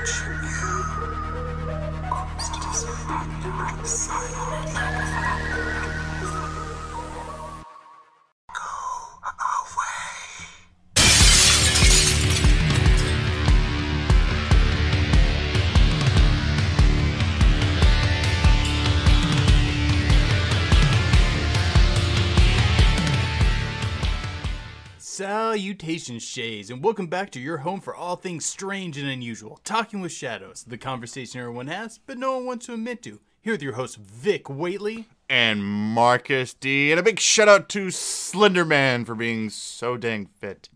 [0.00, 0.72] watching you.
[2.10, 4.70] Ghost is right outside.
[5.82, 5.89] Go
[25.54, 29.58] Salutations, Shays, and welcome back to your home for all things strange and unusual.
[29.64, 33.18] Talking with Shadows, the conversation everyone has, but no one wants to admit to.
[33.42, 35.06] Here with your host, Vic Waitley.
[35.28, 36.92] and Marcus D.
[36.92, 40.68] And a big shout out to Slenderman for being so dang fit.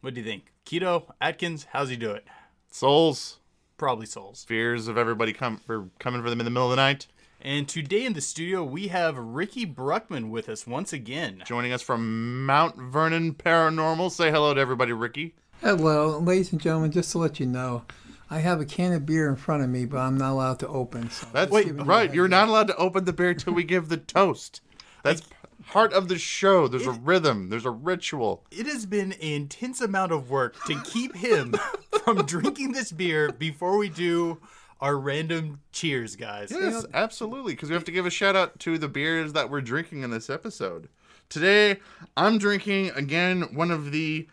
[0.00, 0.54] What do you think?
[0.64, 2.24] Keto, Atkins, how's he do it?
[2.70, 3.40] Souls,
[3.76, 4.42] Probably souls.
[4.48, 7.08] fears of everybody come for coming for them in the middle of the night.
[7.44, 11.42] And today in the studio, we have Ricky Bruckman with us once again.
[11.44, 14.12] Joining us from Mount Vernon Paranormal.
[14.12, 15.34] Say hello to everybody, Ricky.
[15.60, 16.92] Hello, ladies and gentlemen.
[16.92, 17.82] Just to let you know,
[18.30, 20.68] I have a can of beer in front of me, but I'm not allowed to
[20.68, 21.10] open.
[21.10, 22.14] So That's just giving you right.
[22.14, 24.60] You're not allowed to open the beer till we give the toast.
[25.02, 25.22] That's
[25.66, 26.68] part of the show.
[26.68, 27.48] There's a rhythm.
[27.48, 28.44] There's a ritual.
[28.52, 31.56] It has been an intense amount of work to keep him
[32.04, 34.38] from drinking this beer before we do
[34.82, 36.50] our random cheers, guys.
[36.50, 37.54] Yes, absolutely.
[37.54, 40.10] Because we have to give a shout out to the beers that we're drinking in
[40.10, 40.88] this episode.
[41.30, 41.78] Today,
[42.16, 44.28] I'm drinking again one of the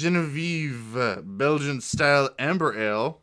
[0.00, 3.20] Genevieve uh, Belgian style amber ale.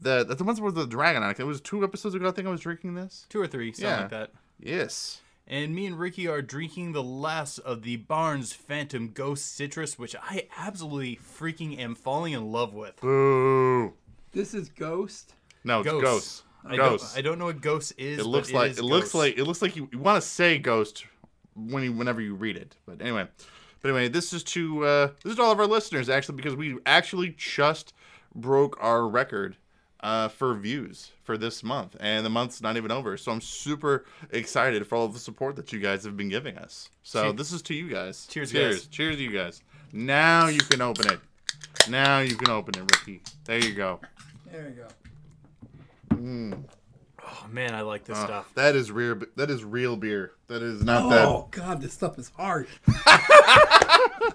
[0.00, 1.40] The that's the ones with the dragon on it.
[1.40, 2.28] It was two episodes ago.
[2.28, 3.26] I think I was drinking this.
[3.28, 4.00] Two or three, something Yeah.
[4.02, 4.30] like that.
[4.60, 5.22] Yes.
[5.48, 10.14] And me and Ricky are drinking the last of the Barnes Phantom Ghost Citrus, which
[10.22, 13.00] I absolutely freaking am falling in love with.
[13.00, 13.94] Boo.
[14.32, 15.32] This is Ghost.
[15.68, 16.02] No, it's Ghost.
[16.04, 16.42] ghost.
[16.64, 17.04] I Ghost.
[17.14, 18.18] don't, I don't know what ghost is.
[18.18, 20.26] it looks but like is it looks like it looks like you, you want to
[20.28, 21.04] say ghost
[21.54, 22.74] when you whenever you read it.
[22.86, 23.28] But anyway,
[23.80, 26.56] but anyway, this is to uh, this is to all of our listeners actually because
[26.56, 27.92] we actually just
[28.34, 29.56] broke our record
[30.00, 33.16] uh, for views for this month, and the month's not even over.
[33.16, 36.56] So I'm super excited for all of the support that you guys have been giving
[36.58, 36.88] us.
[37.02, 37.36] So Cheers.
[37.36, 38.26] this is to you guys.
[38.26, 38.86] Cheers, cheers, guys.
[38.86, 39.62] cheers to you guys.
[39.92, 41.20] Now you can open it.
[41.88, 43.22] Now you can open it, Ricky.
[43.44, 44.00] There you go.
[44.50, 44.86] There you go.
[47.30, 48.52] Oh man, I like this Uh, stuff.
[48.54, 49.20] that is real.
[49.36, 50.32] That is real beer.
[50.46, 51.26] That is not that.
[51.26, 52.68] Oh God, this stuff is hard.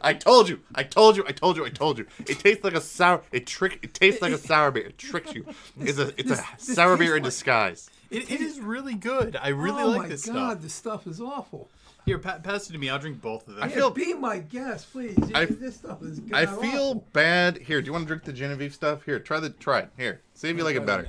[0.05, 0.59] I told you.
[0.75, 1.23] I told you.
[1.27, 1.66] I told you.
[1.66, 2.05] I told you.
[2.27, 3.21] It tastes like a sour.
[3.31, 3.79] It trick.
[3.81, 4.88] It tastes like a sour beer.
[4.88, 5.45] It tricks you.
[5.79, 6.09] It's a.
[6.19, 7.89] It's a this sour beer in like- disguise.
[8.11, 9.35] It, it is really good.
[9.41, 10.61] I really oh like my this God, stuff.
[10.61, 11.69] this stuff is awful.
[12.05, 12.89] Here, pa- pass it to me.
[12.89, 13.63] I'll drink both of them.
[13.63, 15.17] I feel- Be my guest, please.
[15.33, 16.21] I- this stuff is.
[16.31, 17.07] I feel awful.
[17.13, 17.57] bad.
[17.57, 19.03] Here, do you want to drink the Genevieve stuff?
[19.03, 19.50] Here, try the.
[19.50, 19.89] Try it.
[19.97, 21.07] Here, see if you like it better.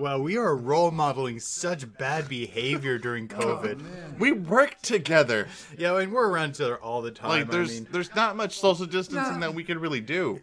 [0.00, 4.18] Wow, we are role modeling such bad behavior during Oh, COVID.
[4.18, 5.46] We work together.
[5.76, 7.28] yeah, and we're around each other all the time.
[7.28, 9.40] Like I there's mean, there's not much social distancing No.
[9.40, 10.40] that we could really do.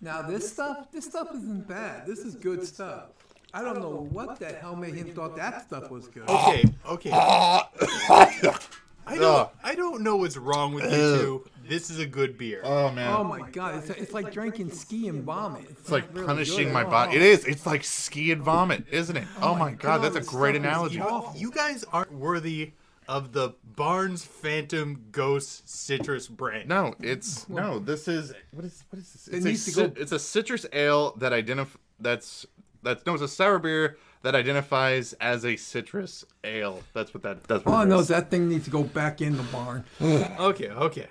[0.00, 2.06] Now this stuff, this stuff isn't bad.
[2.06, 3.06] This is good stuff.
[3.52, 6.28] I don't know what the hell made him thought that stuff was good.
[6.30, 7.10] okay, okay.
[9.10, 9.50] I don't, Ugh.
[9.64, 11.46] I don't know what's wrong with you two.
[11.66, 12.60] This is a good beer.
[12.64, 13.12] Oh man.
[13.14, 15.66] Oh my God, it's, it's like drinking ski and vomit.
[15.70, 17.16] It's like really punishing good my at body.
[17.16, 17.44] It is.
[17.44, 19.26] It's like ski and vomit, isn't it?
[19.40, 20.96] Oh, oh my god, God, that's a great analogy.
[20.96, 22.72] you, you guys aren't worthy
[23.08, 26.68] of the Barnes Phantom Ghost Citrus brand.
[26.68, 27.78] No, it's no.
[27.80, 29.28] This is what is what is this?
[29.28, 32.46] It's a needs to cit- go- it's a citrus ale that identif that's
[32.82, 36.82] that's no, it's a sour beer that identifies as a citrus ale.
[36.92, 37.44] That's what that.
[37.44, 37.72] That's what.
[37.72, 38.02] All I it know is.
[38.02, 39.84] is that thing needs to go back in the barn.
[40.00, 41.06] Okay, okay.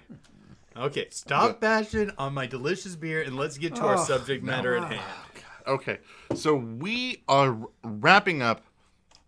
[0.78, 4.78] Okay, stop bashing on my delicious beer and let's get to our Oh, subject matter
[4.78, 5.02] at oh, hand.
[5.68, 5.98] Okay,
[6.36, 8.62] so we are wrapping up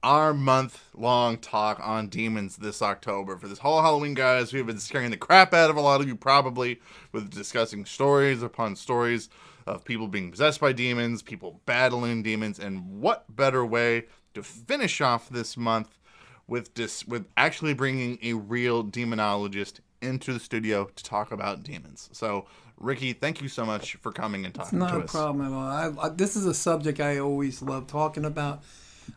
[0.04, 3.38] our month long talk on demons this October.
[3.38, 6.08] For this whole Halloween, guys, we've been scaring the crap out of a lot of
[6.08, 6.80] you probably
[7.12, 9.30] with discussing stories upon stories
[9.66, 15.02] of people being possessed by demons, people battling demons, and what better way to finish
[15.02, 15.98] off this month
[16.48, 22.10] with dis- with actually bringing a real demonologist into the studio to talk about demons.
[22.12, 22.46] So,
[22.78, 25.12] Ricky, thank you so much for coming and talking Not to a us.
[25.12, 26.00] problem at all.
[26.02, 28.64] I, I, this is a subject I always love talking about.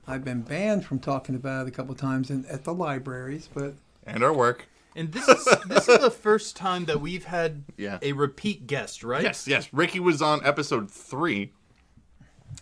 [0.07, 3.75] I've been banned from talking about it a couple times in, at the libraries, but
[4.07, 4.67] And our work.
[4.97, 7.99] And this is this is the first time that we've had Yeah.
[8.03, 9.23] a repeat guest, right?
[9.23, 9.69] Yes, yes.
[9.73, 11.53] Ricky was on episode three.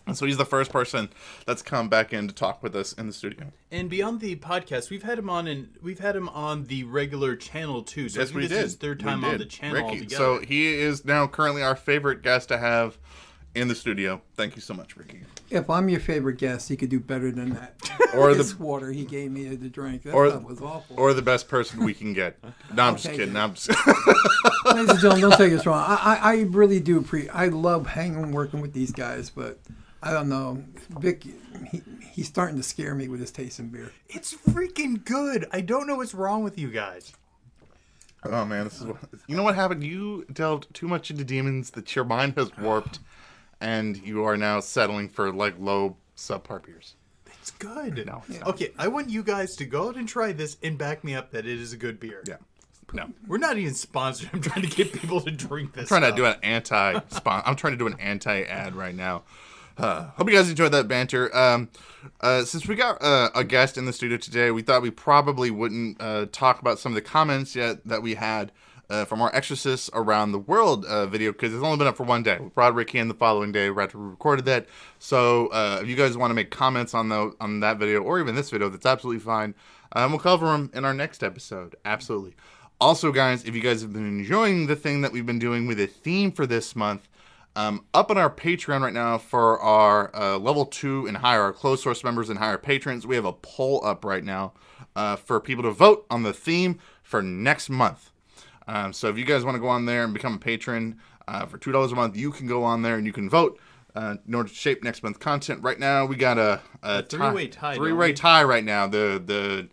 [0.06, 1.10] And so he's the first person
[1.46, 3.52] that's come back in to talk with us in the studio.
[3.70, 7.36] And beyond the podcast, we've had him on and we've had him on the regular
[7.36, 8.08] channel too.
[8.08, 8.56] So Yes, we this did.
[8.58, 9.88] is his third time on the channel Ricky.
[10.00, 10.16] altogether.
[10.16, 12.96] So he is now currently our favorite guest to have
[13.54, 14.22] in the studio.
[14.34, 15.20] Thank you so much, Ricky.
[15.50, 17.74] if I'm your favorite guest, he could do better than that.
[18.14, 20.96] Or this the water he gave me to drink, that Or- stuff was awful.
[20.98, 22.38] or the best person we can get.
[22.74, 23.32] No, I'm just kidding.
[23.34, 23.68] No, I'm just
[24.66, 25.82] Ladies and gentlemen, don't take us wrong.
[25.86, 27.28] I, I, I really do pre.
[27.30, 29.58] I love hanging, working with these guys, but
[30.02, 30.62] I don't know.
[31.00, 31.24] Vic,
[31.70, 31.82] he,
[32.12, 33.92] he's starting to scare me with his taste in beer.
[34.08, 35.46] It's freaking good.
[35.52, 37.12] I don't know what's wrong with you guys.
[38.24, 39.82] Oh man, this is what, you know what happened.
[39.82, 43.00] You delved too much into demons that your mind has warped,
[43.62, 46.96] and you are now settling for like low subpar beers.
[47.40, 48.04] It's good.
[48.06, 51.02] No, it's Okay, I want you guys to go out and try this and back
[51.02, 52.22] me up that it is a good beer.
[52.26, 52.36] Yeah,
[52.92, 53.08] no.
[53.26, 54.30] We're not even sponsored.
[54.32, 55.88] I'm trying to get people to drink this.
[55.88, 59.22] trying to do an anti spon I'm trying to do an anti ad right now.
[59.78, 61.34] Uh, hope you guys enjoyed that banter.
[61.34, 61.70] Um,
[62.20, 65.50] uh, since we got uh, a guest in the studio today, we thought we probably
[65.50, 68.52] wouldn't uh, talk about some of the comments yet that we had
[68.92, 72.04] uh, from our Exorcists Around the World uh, video because it's only been up for
[72.04, 72.36] one day.
[72.38, 74.66] We brought Ricky in the following day right after we recorded that.
[74.98, 78.20] So uh, if you guys want to make comments on the on that video or
[78.20, 79.54] even this video, that's absolutely fine.
[79.92, 81.74] Um, we'll cover them in our next episode.
[81.84, 82.36] Absolutely.
[82.80, 85.80] Also, guys, if you guys have been enjoying the thing that we've been doing with
[85.80, 87.08] a theme for this month,
[87.56, 91.52] um, up on our Patreon right now for our uh, level two and higher, our
[91.52, 94.52] closed source members and higher patrons, we have a poll up right now
[94.96, 98.11] uh, for people to vote on the theme for next month.
[98.66, 100.98] Um, so if you guys want to go on there and become a patron
[101.28, 103.58] uh, for two dollars a month, you can go on there and you can vote
[103.94, 105.62] uh, in order to shape next month's content.
[105.62, 108.86] Right now, we got a, a, three-way tie, don't Three-way tie right now.
[108.86, 109.68] The the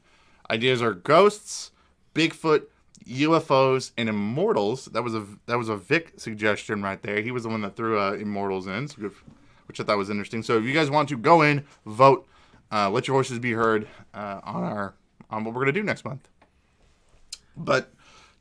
[0.50, 1.71] ideas are ghosts,
[2.13, 2.63] Bigfoot,
[3.07, 4.86] UFOs, and immortals.
[4.86, 7.21] That was a that was a Vic suggestion right there.
[7.21, 8.88] He was the one that threw uh, immortals in,
[9.68, 10.44] which I thought was interesting.
[10.44, 12.27] So if you guys want to go in, vote,
[12.71, 14.94] uh, let your voices be heard uh, on our
[15.30, 16.27] on what we're gonna do next month.
[17.56, 17.94] But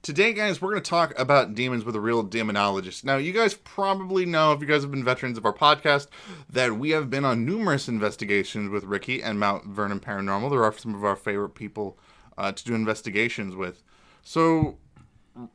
[0.02, 3.04] today, guys, we're going to talk about demons with a real demonologist.
[3.04, 6.08] Now, you guys probably know, if you guys have been veterans of our podcast,
[6.48, 10.50] that we have been on numerous investigations with Ricky and Mount Vernon Paranormal.
[10.50, 11.98] There are some of our favorite people
[12.36, 13.82] uh, to do investigations with.
[14.22, 14.78] So,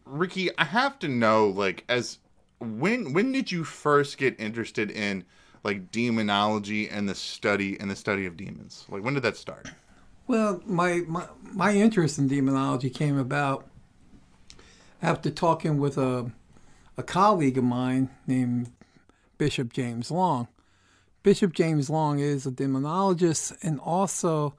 [0.06, 2.20] Ricky, I have to know, like, as
[2.60, 5.26] when when did you first get interested in
[5.64, 8.86] like demonology and the study and the study of demons?
[8.90, 9.70] Like, when did that start?
[10.28, 13.68] Well, my, my my interest in demonology came about
[15.04, 16.32] after talking with a
[16.98, 18.72] a colleague of mine named
[19.38, 20.48] Bishop James Long.
[21.24, 24.56] Bishop James Long is a demonologist and also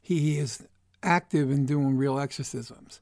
[0.00, 0.66] he is
[1.02, 3.00] active in doing real exorcisms.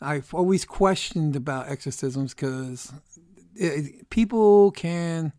[0.00, 2.92] I've always questioned about exorcisms because
[4.10, 5.32] people can,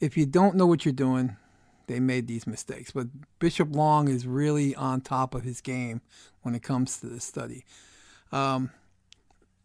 [0.00, 1.36] if you don't know what you're doing,
[1.86, 2.90] they made these mistakes.
[2.90, 3.06] But
[3.38, 6.02] Bishop Long is really on top of his game
[6.42, 7.64] when it comes to this study.
[8.32, 8.70] Um,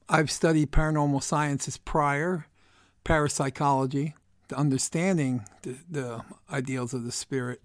[0.10, 2.48] I've studied paranormal sciences prior,
[3.04, 4.16] parapsychology,
[4.48, 6.22] the understanding the, the
[6.52, 7.62] ideals of the spirit.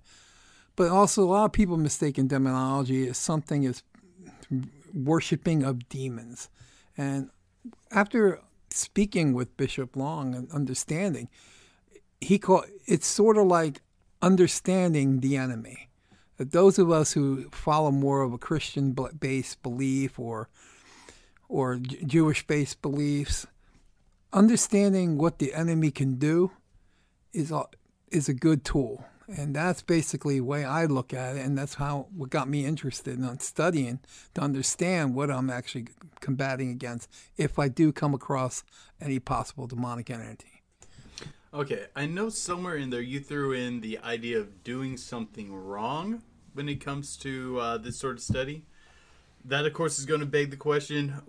[0.75, 3.83] But also, a lot of people mistaken demonology as something as
[4.95, 6.49] worshiping of demons.
[6.97, 7.31] And
[7.91, 8.41] after
[8.71, 11.29] speaking with Bishop Long and understanding,
[12.21, 13.83] he called it's sort of like
[14.21, 15.89] understanding the enemy.
[16.39, 20.49] That those of us who follow more of a Christian based belief or
[21.53, 23.47] or Jewish based beliefs,
[24.33, 26.51] understanding what the enemy can do
[27.35, 27.65] is a,
[28.11, 29.05] is a good tool.
[29.29, 32.65] And that's basically the way I look at it, and that's how what got me
[32.65, 34.01] interested in studying
[34.35, 35.89] to understand what I'm actually
[36.21, 38.65] combating against if I do come across
[39.01, 40.63] any possible demonic entity.
[41.55, 46.23] Okay, I know somewhere in there you threw in the idea of doing something wrong
[46.55, 48.65] when it comes to uh, this sort of study.
[49.45, 51.23] That, of course, is going to beg the question: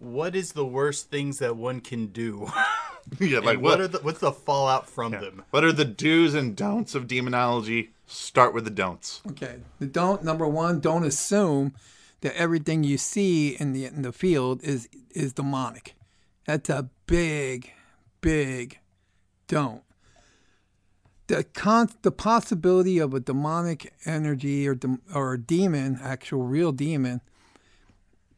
[0.00, 2.50] What is the worst things that one can do?
[3.20, 3.78] yeah, like what?
[3.78, 5.44] what are the, what's the fallout from them?
[5.50, 7.90] What are the do's and don'ts of demonology?
[8.06, 9.20] Start with the don'ts.
[9.30, 9.58] Okay.
[9.78, 11.74] The don't number one, don't assume
[12.22, 15.94] that everything you see in the in the field is is demonic.
[16.46, 17.70] That's a big,
[18.20, 18.80] big
[19.46, 19.82] don't.
[21.26, 26.72] The con- the possibility of a demonic energy or dem- or a demon, actual real
[26.72, 27.20] demon,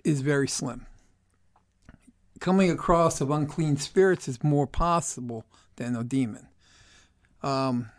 [0.05, 0.87] is very slim.
[2.43, 5.45] Coming across of unclean spirits is more possible
[5.77, 6.49] than a demon.
[7.41, 7.93] Um,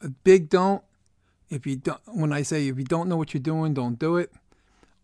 [0.00, 0.84] a big don't
[1.50, 4.16] if you don't when i say if you don't know what you're doing don't do
[4.16, 4.30] it.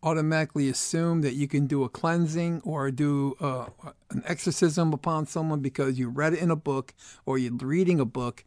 [0.04, 3.66] Automatically assume that you can do a cleansing or do uh,
[4.10, 6.94] an exorcism upon someone because you read it in a book
[7.26, 8.44] or you're reading a book.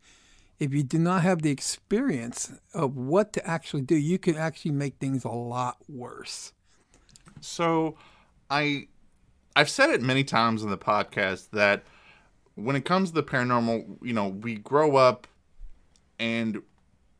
[0.60, 4.72] If you do not have the experience of what to actually do you can actually
[4.72, 6.54] make things a lot worse.
[7.42, 7.98] So,
[8.50, 8.88] I,
[9.58, 11.84] I've said it many times in the podcast that
[12.54, 15.26] when it comes to the paranormal, you know, we grow up,
[16.20, 16.62] and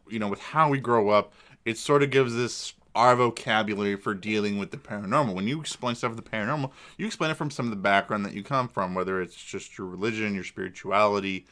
[0.08, 1.34] you know, with how we grow up,
[1.66, 5.34] it sort of gives us our vocabulary for dealing with the paranormal.
[5.34, 8.24] When you explain stuff of the paranormal, you explain it from some of the background
[8.28, 11.48] that you come from, whether it's just your religion, your spirituality,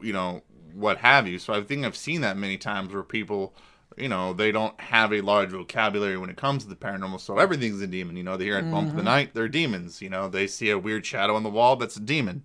[0.00, 1.40] you know, what have you.
[1.40, 3.52] So I think I've seen that many times where people,
[4.00, 7.20] you know, they don't have a large vocabulary when it comes to the paranormal.
[7.20, 8.16] So everything's a demon.
[8.16, 10.00] You know, they hear a bump in the night, they're demons.
[10.00, 12.44] You know, they see a weird shadow on the wall, that's a demon.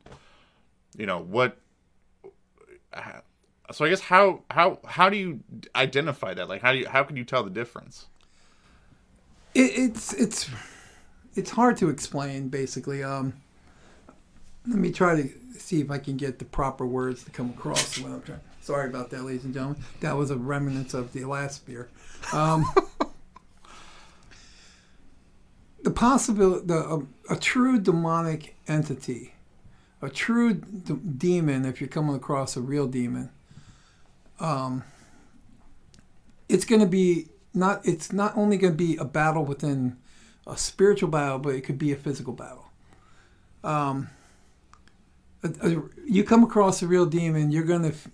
[0.98, 1.57] You know what?
[3.72, 5.39] So I guess how how how do you
[5.75, 6.48] identify that?
[6.48, 8.07] Like how do you how can you tell the difference?
[9.55, 10.50] It, it's it's
[11.36, 12.50] it's hard to explain.
[12.50, 13.33] Basically, um,
[14.67, 17.98] let me try to see if I can get the proper words to come across
[17.98, 18.41] when I'm trying.
[18.63, 19.84] Sorry about that, ladies and gentlemen.
[20.00, 21.89] That was a remnants of the last beer.
[22.32, 22.63] Um,
[25.84, 29.34] the possibility, the, a, a true demonic entity,
[30.01, 33.32] a true demon, if you're coming across a real demon,
[34.39, 34.86] um,
[36.48, 37.86] it's going to be not.
[37.86, 39.98] It's not only going to be a battle within
[40.48, 42.72] a spiritual battle, but it could be a physical battle.
[43.62, 44.10] Um,
[45.43, 48.08] a- a- you come across a real demon, you're gonna f-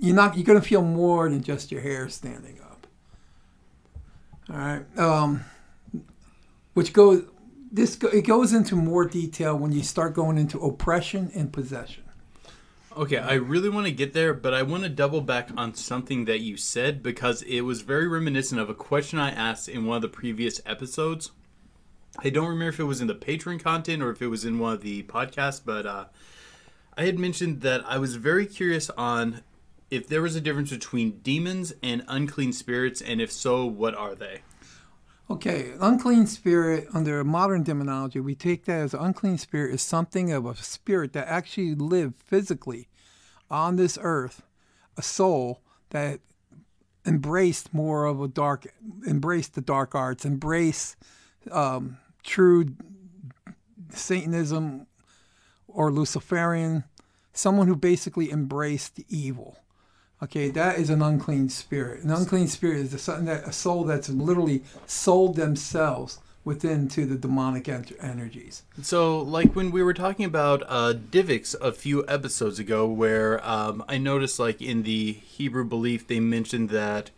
[0.00, 2.86] you're not you're gonna feel more than just your hair standing up.
[4.50, 5.44] All right, um,
[6.74, 7.24] which goes
[7.70, 12.04] this it goes into more detail when you start going into oppression and possession.
[12.96, 16.24] Okay, I really want to get there, but I want to double back on something
[16.24, 19.96] that you said because it was very reminiscent of a question I asked in one
[19.96, 21.30] of the previous episodes.
[22.18, 24.58] I don't remember if it was in the Patreon content or if it was in
[24.58, 26.06] one of the podcasts, but uh,
[26.96, 29.42] I had mentioned that I was very curious on
[29.90, 34.14] if there was a difference between demons and unclean spirits, and if so, what are
[34.14, 34.42] they?
[35.28, 40.46] Okay, unclean spirit under modern demonology, we take that as unclean spirit is something of
[40.46, 42.88] a spirit that actually lived physically
[43.50, 44.42] on this earth,
[44.96, 46.20] a soul that
[47.04, 48.72] embraced more of a dark,
[49.06, 50.96] embraced the dark arts, embraced
[51.50, 52.66] um, true
[53.90, 54.86] Satanism
[55.68, 56.84] or Luciferian,
[57.32, 59.58] someone who basically embraced evil.
[60.22, 62.02] Okay, that is an unclean spirit.
[62.02, 67.16] An unclean spirit is something that a soul that's literally sold themselves within to the
[67.16, 68.62] demonic en- energies.
[68.80, 70.94] So, like when we were talking about uh,
[71.60, 76.70] a few episodes ago, where um, I noticed, like in the Hebrew belief, they mentioned
[76.70, 77.10] that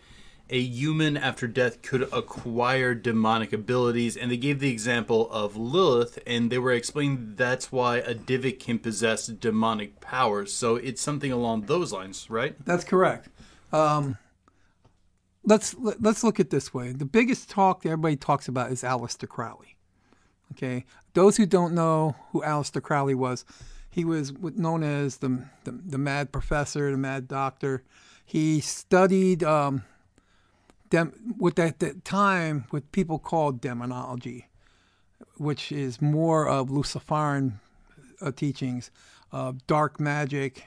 [0.51, 6.19] a human after death could acquire demonic abilities, and they gave the example of Lilith,
[6.27, 10.53] and they were explaining that's why a Dybbuk can possess demonic powers.
[10.53, 12.57] So it's something along those lines, right?
[12.65, 13.29] That's correct.
[13.73, 14.17] Um,
[15.45, 16.93] let's let, let's look at this way.
[16.93, 19.77] The biggest talk that everybody talks about is Aleister Crowley.
[20.53, 23.45] Okay, those who don't know who Aleister Crowley was,
[23.91, 27.83] he was known as the the, the Mad Professor, the Mad Doctor.
[28.25, 29.85] He studied um,
[30.91, 31.35] dem-
[31.79, 34.49] that time what people called demonology,
[35.37, 37.61] which is more of Luciferian
[38.21, 38.91] uh, teachings,
[39.33, 40.65] uh, dark magic,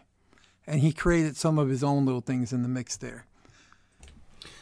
[0.68, 3.26] and he created some of his own little things in the mix there.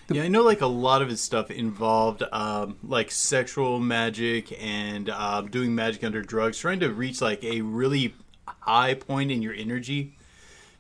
[0.10, 5.10] yeah, I know like a lot of his stuff involved um, like sexual magic and
[5.10, 8.16] uh, doing magic under drugs, trying to reach like a really
[8.48, 10.16] high point in your energy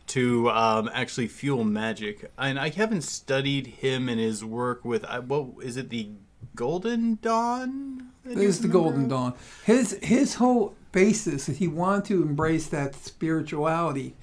[0.10, 2.32] to um, actually fuel magic.
[2.38, 6.10] And I haven't studied him and his work with what is it the
[6.56, 8.10] Golden Dawn?
[8.26, 8.68] you is the?
[8.68, 9.34] Golden Dawn.
[9.66, 14.16] His his whole basis is he wanted to embrace that spirituality,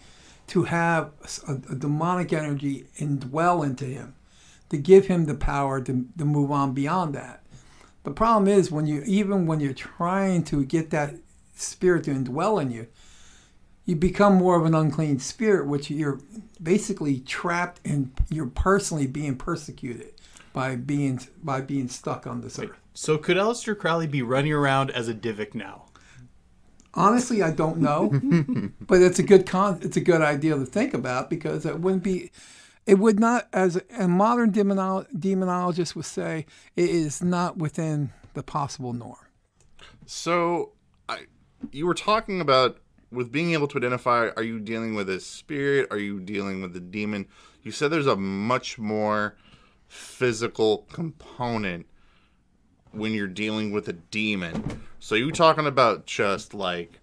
[0.49, 1.13] to have
[1.49, 4.15] a, a demonic energy indwell into him,
[4.69, 7.43] to give him the power to, to move on beyond that.
[8.05, 11.15] The problem is when you even when you're trying to get that
[11.55, 12.87] spirit to indwell in you,
[13.87, 16.21] you become more of an unclean spirit, which you're
[16.63, 20.13] basically trapped and you're personally being persecuted
[20.53, 22.77] by being by being stuck on this earth.
[22.95, 25.85] So could Aleister Crowley be running around as a Dybbuk now?
[26.95, 28.09] Honestly, I don't know,
[28.81, 29.79] but it's a good con.
[29.83, 32.33] It's a good idea to think about because it wouldn't be.
[32.87, 38.45] It would not, as a modern demonolo- demonologist would say, it is not within the
[38.45, 39.17] possible norm.
[40.07, 40.73] So,
[41.09, 41.27] I,
[41.73, 42.79] you were talking about
[43.17, 45.89] with being able to identify are you dealing with a spirit?
[45.91, 47.27] Are you dealing with a demon?
[47.63, 49.37] You said there's a much more
[49.89, 51.87] physical component
[52.93, 54.83] when you're dealing with a demon.
[55.01, 57.01] So you talking about just like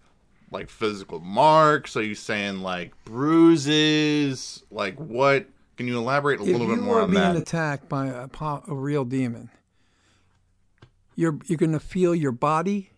[0.51, 1.97] like physical marks?
[1.97, 4.63] Are you saying like bruises?
[4.69, 5.47] Like what?
[5.77, 8.07] Can you elaborate a If little bit more on that you are being attacked by
[8.07, 8.27] a,
[8.67, 9.49] a real demon,
[11.15, 12.91] you're you're going to feel your body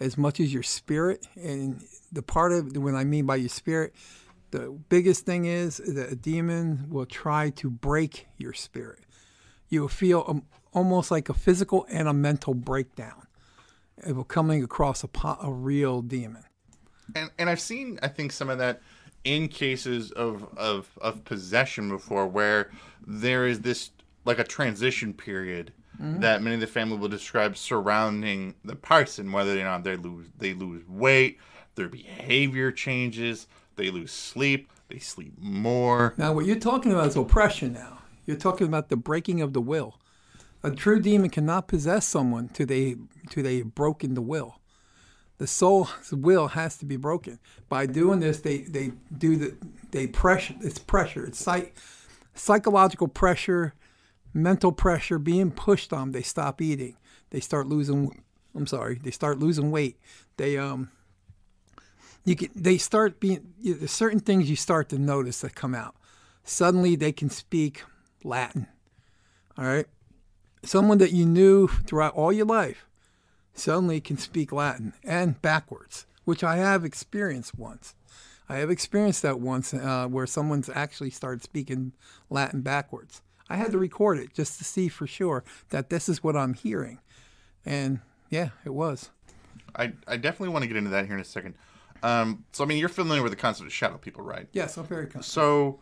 [0.00, 3.94] as much as your spirit, and the part of when I mean by your spirit,
[4.50, 9.00] the biggest thing is that a demon will try to break your spirit.
[9.68, 13.26] You will feel um, almost like a physical and a mental breakdown.
[14.06, 16.44] Will coming across a, po- a real demon.
[17.14, 18.82] and and I've seen I think some of that
[19.24, 22.70] in cases of, of of possession before where
[23.06, 23.90] there is this
[24.26, 26.20] like a transition period Mm-hmm.
[26.20, 30.26] that many of the family will describe surrounding the person, whether or not they lose
[30.38, 31.38] they lose weight,
[31.74, 36.14] their behavior changes, they lose sleep, they sleep more.
[36.16, 37.72] Now, what you're talking about is oppression.
[37.72, 39.98] Now, you're talking about the breaking of the will.
[40.62, 42.96] A true demon cannot possess someone till they
[43.30, 44.60] till they have broken the will.
[45.38, 47.38] The soul's will has to be broken.
[47.68, 49.56] By doing this, they they do the
[49.92, 50.54] they pressure.
[50.60, 51.24] It's pressure.
[51.24, 51.74] It's psych,
[52.34, 53.74] psychological pressure,
[54.36, 56.02] mental pressure being pushed on.
[56.02, 56.12] 'em.
[56.12, 56.96] They stop eating.
[57.30, 58.22] They start losing.
[58.54, 59.00] I'm sorry.
[59.02, 59.98] They start losing weight.
[60.36, 60.90] They um.
[62.24, 65.74] You can, they start being you there's certain things you start to notice that come
[65.74, 65.94] out.
[66.42, 67.84] Suddenly they can speak
[68.24, 68.66] Latin.
[69.56, 69.86] All right,
[70.64, 72.86] someone that you knew throughout all your life
[73.54, 77.94] suddenly can speak Latin and backwards, which I have experienced once.
[78.48, 81.92] I have experienced that once uh, where someone's actually started speaking
[82.28, 83.22] Latin backwards.
[83.48, 86.54] I had to record it just to see for sure that this is what I'm
[86.54, 86.98] hearing.
[87.64, 88.00] And
[88.30, 89.10] yeah, it was.
[89.74, 91.54] I, I definitely want to get into that here in a second.
[92.02, 94.48] Um, so I mean, you're familiar with the concept of shadow people, right?
[94.52, 95.24] Yes, I'm very comfortable.
[95.24, 95.80] So,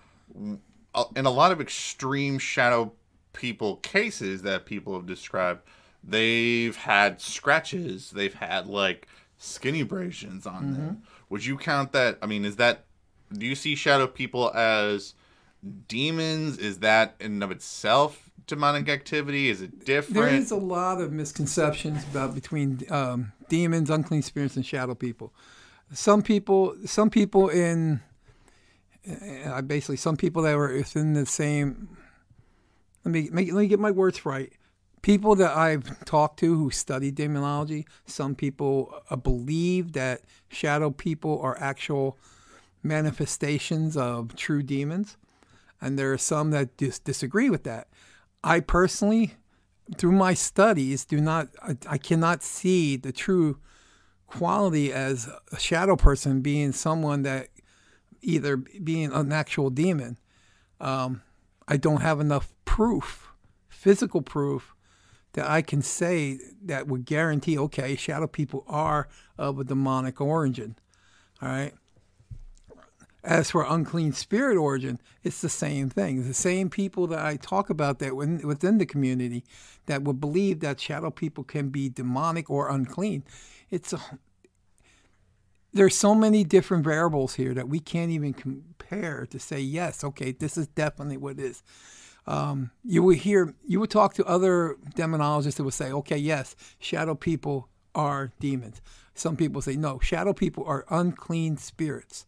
[0.94, 2.92] uh, in a lot of extreme shadow
[3.32, 5.62] people cases that people have described,
[6.02, 11.02] they've had scratches, they've had like skin abrasions on them.
[11.30, 12.18] Would you count that?
[12.22, 12.84] I mean, is that?
[13.32, 15.14] Do you see shadow people as
[15.88, 16.58] demons?
[16.58, 19.48] Is that in and of itself demonic activity?
[19.48, 20.14] Is it different?
[20.14, 25.32] There is a lot of misconceptions about between um, demons, unclean spirits, and shadow people.
[25.92, 28.00] Some people, some people in,
[29.46, 31.96] uh, basically, some people that were within the same.
[33.04, 34.52] Let me make, let me get my words right.
[35.02, 41.38] People that I've talked to who study demonology, some people uh, believe that shadow people
[41.42, 42.16] are actual
[42.82, 45.18] manifestations of true demons,
[45.84, 47.88] and there are some that dis- disagree with that.
[48.42, 49.34] I personally
[49.98, 53.58] through my studies do not I, I cannot see the true
[54.26, 57.48] quality as a shadow person being someone that
[58.22, 60.16] either being an actual demon.
[60.80, 61.22] Um,
[61.68, 63.28] i don't have enough proof
[63.68, 64.74] physical proof
[65.32, 69.08] that i can say that would guarantee okay shadow people are
[69.38, 70.76] of a demonic origin.
[71.42, 71.74] All right
[73.24, 76.28] as for unclean spirit origin, it's the same thing.
[76.28, 79.44] The same people that I talk about that within, the community
[79.86, 83.24] that would believe that shadow people can be demonic or unclean.
[83.70, 84.00] It's a,
[85.72, 90.32] there's so many different variables here that we can't even compare to say yes, okay,
[90.32, 91.62] this is definitely what it is.
[92.26, 96.56] Um, you would hear, you would talk to other demonologists that would say, okay, yes,
[96.78, 98.82] shadow people are demons.
[99.14, 102.26] Some people say, no, shadow people are unclean spirits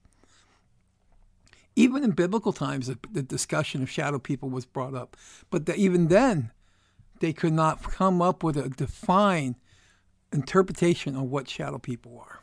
[1.77, 5.17] even in biblical times, the, the discussion of shadow people was brought up.
[5.51, 6.51] But the, even then,
[7.21, 9.57] they could not come up with a defined
[10.33, 12.41] interpretation of what shadow people are.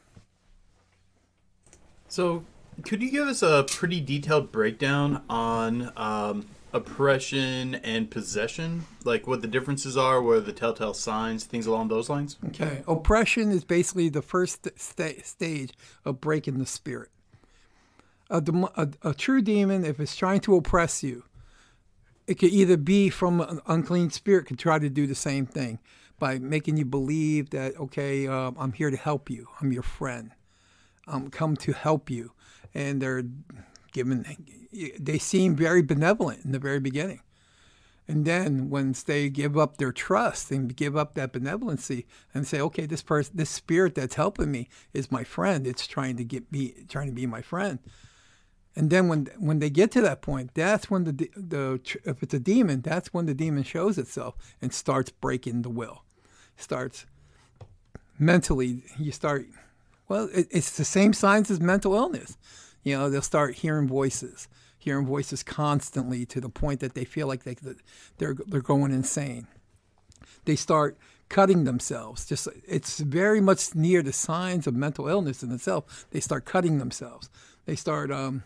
[2.07, 2.45] So,
[2.83, 8.85] could you give us a pretty detailed breakdown on um, oppression and possession?
[9.03, 12.37] Like what the differences are, what are the telltale signs, things along those lines?
[12.47, 12.83] Okay.
[12.87, 15.71] Oppression is basically the first sta- stage
[16.05, 17.09] of breaking the spirit.
[18.33, 18.43] A,
[18.75, 21.23] a, a true demon, if it's trying to oppress you,
[22.27, 25.79] it could either be from an unclean spirit, could try to do the same thing
[26.19, 30.31] by making you believe that, okay, um, I'm here to help you, I'm your friend,
[31.07, 32.31] I'm come to help you.
[32.73, 33.23] And they're
[33.91, 34.25] given,
[34.99, 37.21] they seem very benevolent in the very beginning.
[38.07, 42.59] And then once they give up their trust and give up that benevolency and say,
[42.59, 45.67] okay, this person, this spirit that's helping me is my friend.
[45.67, 47.79] It's trying to get me, trying to be my friend.
[48.75, 52.33] And then when when they get to that point, that's when the the if it's
[52.33, 56.03] a demon, that's when the demon shows itself and starts breaking the will,
[56.57, 57.05] starts
[58.17, 58.83] mentally.
[58.97, 59.45] You start,
[60.07, 62.37] well, it, it's the same signs as mental illness.
[62.83, 64.47] You know, they'll start hearing voices,
[64.79, 67.55] hearing voices constantly to the point that they feel like they
[68.17, 69.47] they're they're going insane.
[70.45, 70.97] They start
[71.29, 72.25] cutting themselves.
[72.25, 76.07] Just it's very much near the signs of mental illness in itself.
[76.09, 77.29] They start cutting themselves.
[77.65, 78.43] They start um,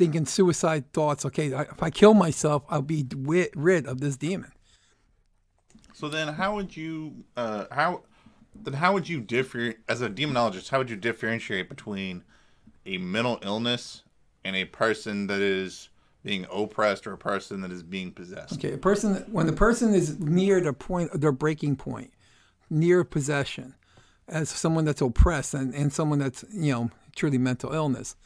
[0.00, 1.26] thinking suicide thoughts.
[1.26, 4.50] Okay, if I kill myself, I'll be wi- rid of this demon.
[5.92, 8.04] So then, how would you, uh, how,
[8.54, 10.70] then how would you differ as a demonologist?
[10.70, 12.24] How would you differentiate between
[12.86, 14.02] a mental illness
[14.42, 15.90] and a person that is
[16.24, 18.54] being oppressed or a person that is being possessed?
[18.54, 22.10] Okay, a person when the person is near the point, their breaking point,
[22.70, 23.74] near possession,
[24.26, 28.16] as someone that's oppressed and, and someone that's you know truly mental illness,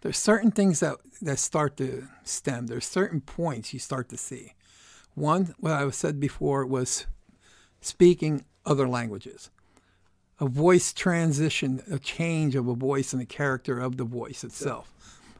[0.00, 2.66] there's certain things that, that start to stem.
[2.66, 4.54] There's certain points you start to see.
[5.14, 7.06] One, what I said before, was
[7.80, 9.50] speaking other languages.
[10.40, 14.92] A voice transition, a change of a voice and the character of the voice itself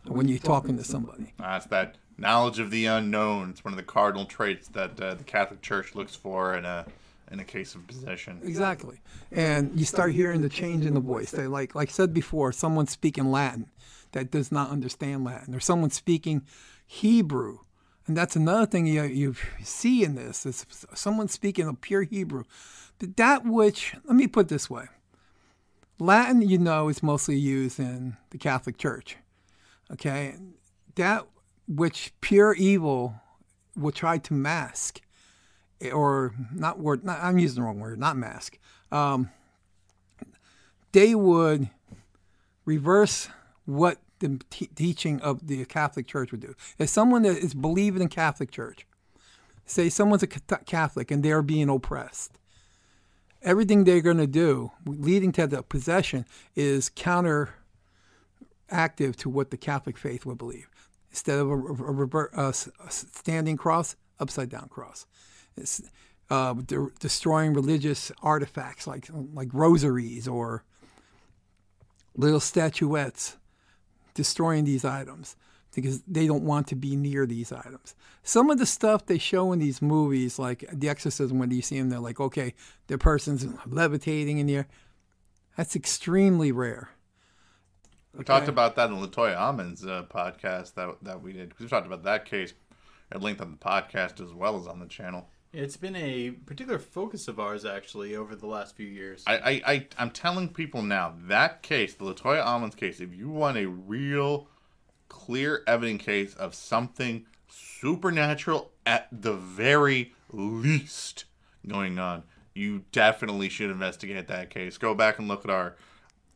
[0.04, 1.32] when you're talking to somebody.
[1.38, 3.50] That's that knowledge of the unknown.
[3.50, 6.84] It's one of the cardinal traits that uh, the Catholic Church looks for in a
[7.30, 8.40] in a case of possession.
[8.42, 9.00] Exactly.
[9.30, 11.30] And you start hearing the change in the voice.
[11.30, 13.70] They like like I said before, someone speaking Latin
[14.12, 16.42] that does not understand Latin, or someone speaking
[16.86, 17.58] Hebrew.
[18.06, 22.44] And that's another thing you, you see in this is someone speaking a pure Hebrew.
[22.98, 24.86] That which, let me put this way
[26.00, 29.16] Latin, you know, is mostly used in the Catholic Church.
[29.92, 30.36] Okay?
[30.94, 31.26] That
[31.66, 33.14] which pure evil
[33.76, 35.00] will try to mask
[35.92, 38.58] or not word not, I'm using the wrong word, not mask.
[38.90, 39.30] Um,
[40.92, 41.68] they would
[42.64, 43.28] reverse
[43.68, 46.54] what the teaching of the Catholic Church would do.
[46.78, 48.86] If someone that is believing in Catholic Church,
[49.64, 52.38] say someone's a Catholic and they're being oppressed,
[53.42, 56.24] everything they're going to do, leading to the possession,
[56.56, 57.52] is counteractive
[59.16, 60.68] to what the Catholic faith would believe.
[61.10, 65.06] Instead of a, a, a, a standing cross, upside down cross
[66.30, 70.64] uh, de- destroying religious artifacts like like rosaries or
[72.16, 73.36] little statuettes,
[74.18, 75.36] destroying these items
[75.72, 77.94] because they don't want to be near these items.
[78.24, 81.78] Some of the stuff they show in these movies, like The Exorcism, when you see
[81.78, 82.54] them, they're like, okay,
[82.88, 84.68] the person's levitating in the air.
[85.56, 86.88] That's extremely rare.
[88.12, 91.54] We talked about that in Latoya Ammons' uh, podcast that that we did.
[91.60, 92.54] We talked about that case
[93.12, 95.28] at length on the podcast as well as on the channel.
[95.52, 99.24] It's been a particular focus of ours actually over the last few years.
[99.26, 103.30] I, I, I I'm telling people now that case, the Latoya Ammons case, if you
[103.30, 104.48] want a real,
[105.08, 111.24] clear evidence case of something supernatural at the very least
[111.66, 114.76] going on, you definitely should investigate that case.
[114.76, 115.76] Go back and look at our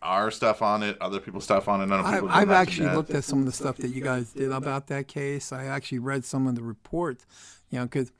[0.00, 1.86] our stuff on it, other people's stuff on it.
[1.86, 4.32] None of I, people I've actually looked at some of the stuff that you guys
[4.32, 5.52] did about that case.
[5.52, 7.26] I actually read some of the reports,
[7.70, 8.10] you know, because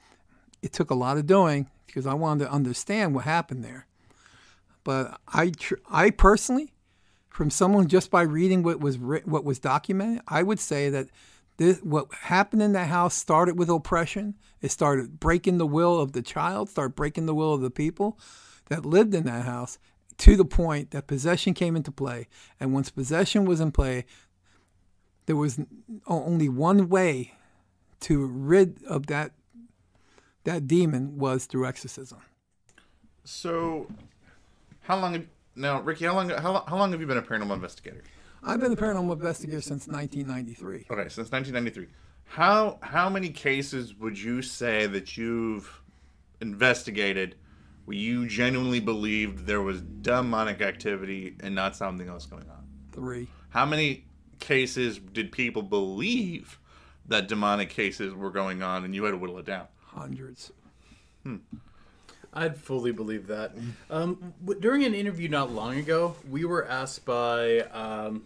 [0.62, 3.86] it took a lot of doing because I wanted to understand what happened there.
[4.84, 6.72] But I, tr- I personally,
[7.28, 11.08] from someone just by reading what was writ- what was documented, I would say that
[11.56, 14.34] this, what happened in that house started with oppression.
[14.60, 18.18] It started breaking the will of the child, started breaking the will of the people
[18.68, 19.78] that lived in that house,
[20.18, 22.28] to the point that possession came into play.
[22.58, 24.06] And once possession was in play,
[25.26, 25.60] there was
[26.06, 27.34] only one way
[28.00, 29.32] to rid of that
[30.44, 32.18] that demon was through exorcism.
[33.24, 33.86] So,
[34.80, 35.26] how long?
[35.54, 36.30] Now, Ricky, how long?
[36.30, 38.02] How, how long have you been a paranormal investigator?
[38.42, 40.86] I've been a paranormal investigator since 1993.
[40.90, 41.86] Okay, since 1993.
[42.24, 45.80] How how many cases would you say that you've
[46.40, 47.36] investigated
[47.84, 52.66] where you genuinely believed there was demonic activity and not something else going on?
[52.92, 53.28] Three.
[53.50, 54.06] How many
[54.40, 56.58] cases did people believe
[57.06, 59.66] that demonic cases were going on and you had to whittle it down?
[59.94, 60.52] Hundreds.
[62.34, 63.52] I'd fully believe that.
[63.90, 68.24] Um, during an interview not long ago, we were asked by um,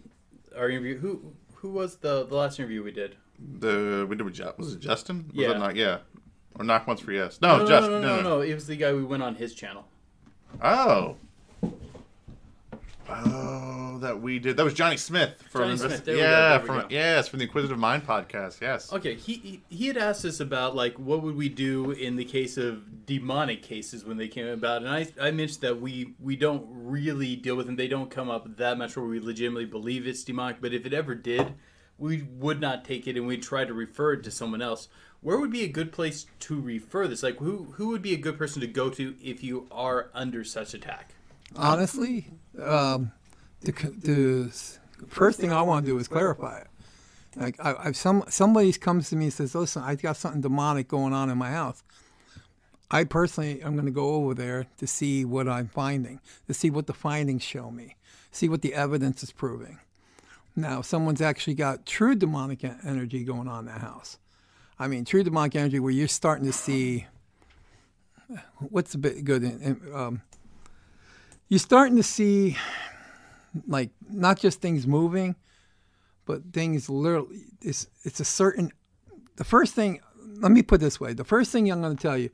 [0.57, 0.99] our interview.
[0.99, 3.17] Who who was the the last interview we did?
[3.59, 5.27] The we did with Ju- was it Justin?
[5.29, 5.51] Was Yeah.
[5.51, 5.77] it not?
[5.77, 5.99] Yeah.
[6.59, 7.39] Or knock once for yes.
[7.43, 7.93] No, No, no, Justin.
[7.93, 8.41] no, no, no, no.
[8.41, 9.85] It was the guy we went on his channel.
[10.63, 11.17] Oh.
[13.09, 14.57] Oh, that we did.
[14.57, 16.87] That was Johnny Smith from Johnny Smith, there go, yeah, from go.
[16.91, 18.61] yes, from the Inquisitive Mind podcast.
[18.61, 18.93] Yes.
[18.93, 22.25] Okay, he, he he had asked us about like what would we do in the
[22.25, 26.37] case of demonic cases when they came about, and I I mentioned that we we
[26.37, 27.77] don't really deal with them.
[27.77, 30.61] They don't come up that much where we legitimately believe it's demonic.
[30.61, 31.55] But if it ever did,
[31.99, 34.89] we would not take it and we'd try to refer it to someone else.
[35.21, 37.23] Where would be a good place to refer this?
[37.23, 40.45] Like who who would be a good person to go to if you are under
[40.45, 41.15] such attack?
[41.55, 42.29] Honestly,
[42.61, 43.13] um,
[43.73, 44.53] the,
[44.99, 46.67] the first thing I want to do is clarify it.
[47.37, 50.89] Like, I, I, some somebody comes to me and says, "Listen, I got something demonic
[50.89, 51.83] going on in my house."
[52.91, 56.71] I personally am going to go over there to see what I'm finding, to see
[56.71, 57.97] what the findings show me,
[58.31, 59.81] see what the evidence is proving.
[60.55, 64.19] Now, if someone's actually got true demonic energy going on in that house.
[64.79, 67.07] I mean, true demonic energy where you're starting to see
[68.59, 69.43] what's a bit good.
[69.43, 70.23] In, um,
[71.49, 72.57] you're starting to see,
[73.67, 75.37] like, not just things moving,
[76.27, 77.45] but things literally.
[77.63, 78.73] It's it's a certain.
[79.37, 80.01] The first thing,
[80.41, 82.31] let me put this way: the first thing I'm going to tell you,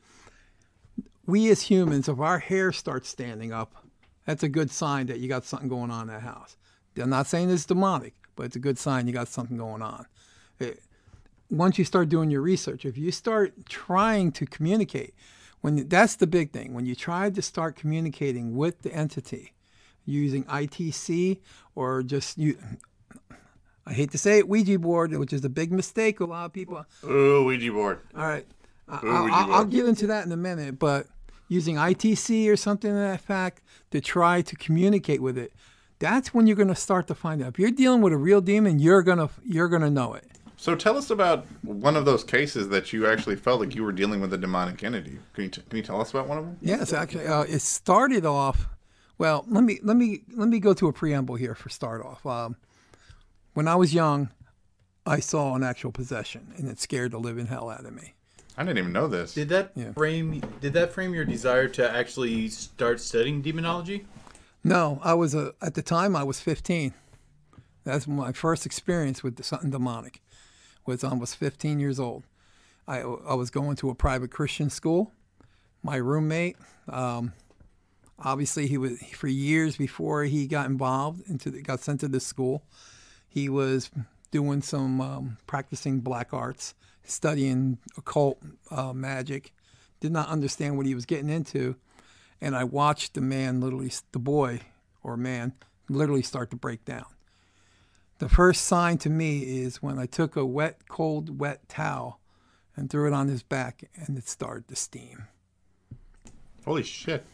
[1.26, 3.86] we as humans, if our hair starts standing up,
[4.26, 6.56] that's a good sign that you got something going on in that house.
[6.96, 10.06] I'm not saying it's demonic, but it's a good sign you got something going on.
[10.58, 10.80] It,
[11.50, 15.14] once you start doing your research, if you start trying to communicate,
[15.60, 19.52] when that's the big thing, when you try to start communicating with the entity
[20.04, 21.38] using ITC
[21.74, 22.56] or just you,
[23.86, 26.20] I hate to say it, Ouija board, which is a big mistake.
[26.20, 26.84] A lot of people.
[27.04, 28.00] Ooh, Ouija board.
[28.16, 28.46] All right,
[28.88, 31.06] Ooh, I'll, I'll, I'll get into that in a minute, but
[31.48, 35.52] using ITC or something to that fact to try to communicate with it,
[35.98, 37.48] that's when you're going to start to find out.
[37.48, 40.24] If you're dealing with a real demon, you're gonna you're gonna know it.
[40.56, 43.90] So tell us about one of those cases that you actually felt like you were
[43.90, 45.18] dealing with a demonic entity.
[45.34, 46.56] Can you, t- can you tell us about one of them?
[46.60, 48.68] Yes, actually, uh, it started off.
[49.22, 52.26] Well, let me let me let me go to a preamble here for start off.
[52.26, 52.56] Um,
[53.54, 54.30] when I was young,
[55.06, 58.14] I saw an actual possession, and it scared the living hell out of me.
[58.58, 59.34] I didn't even know this.
[59.34, 59.92] Did that Yeah.
[59.92, 60.42] frame?
[60.60, 64.06] Did that frame your desire to actually start studying demonology?
[64.64, 66.92] No, I was a at the time I was 15.
[67.84, 70.20] That's my first experience with something demonic.
[70.84, 72.24] Was I was 15 years old.
[72.88, 75.12] I I was going to a private Christian school.
[75.80, 76.56] My roommate,
[76.88, 77.34] um,
[78.24, 82.26] obviously, he was for years before he got involved into the, got sent to this
[82.26, 82.64] school.
[83.28, 83.90] He was
[84.30, 88.38] doing some um, practicing black arts, studying occult
[88.70, 89.52] uh, magic.
[90.00, 91.76] Did not understand what he was getting into
[92.42, 94.60] and I watched the man literally, the boy
[95.04, 95.52] or man,
[95.88, 97.06] literally start to break down.
[98.18, 102.18] The first sign to me is when I took a wet, cold, wet towel
[102.76, 105.28] and threw it on his back and it started to steam.
[106.64, 107.24] Holy shit.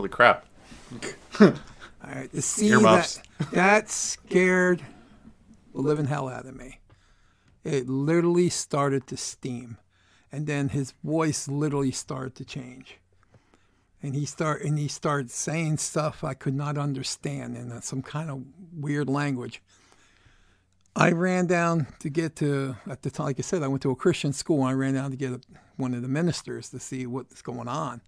[0.00, 0.46] Holy crap.
[1.42, 1.52] All
[2.02, 3.20] right, to see Earmuffs.
[3.38, 4.82] that, that scared
[5.74, 6.78] the living hell out of me.
[7.64, 9.76] It literally started to steam,
[10.32, 12.96] and then his voice literally started to change.
[14.02, 18.00] And he start and he started saying stuff I could not understand in uh, some
[18.00, 18.40] kind of
[18.72, 19.60] weird language.
[20.96, 23.90] I ran down to get to at the time, like I said, I went to
[23.90, 24.60] a Christian school.
[24.60, 25.40] And I ran down to get a,
[25.76, 28.00] one of the ministers to see what's going on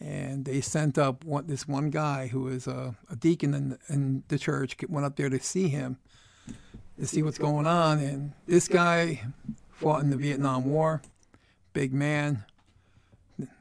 [0.00, 4.22] and they sent up one, this one guy who was a, a deacon in, in
[4.28, 5.98] the church went up there to see him
[6.98, 9.22] to see what's going on and this guy
[9.70, 11.02] fought in the vietnam war
[11.72, 12.44] big man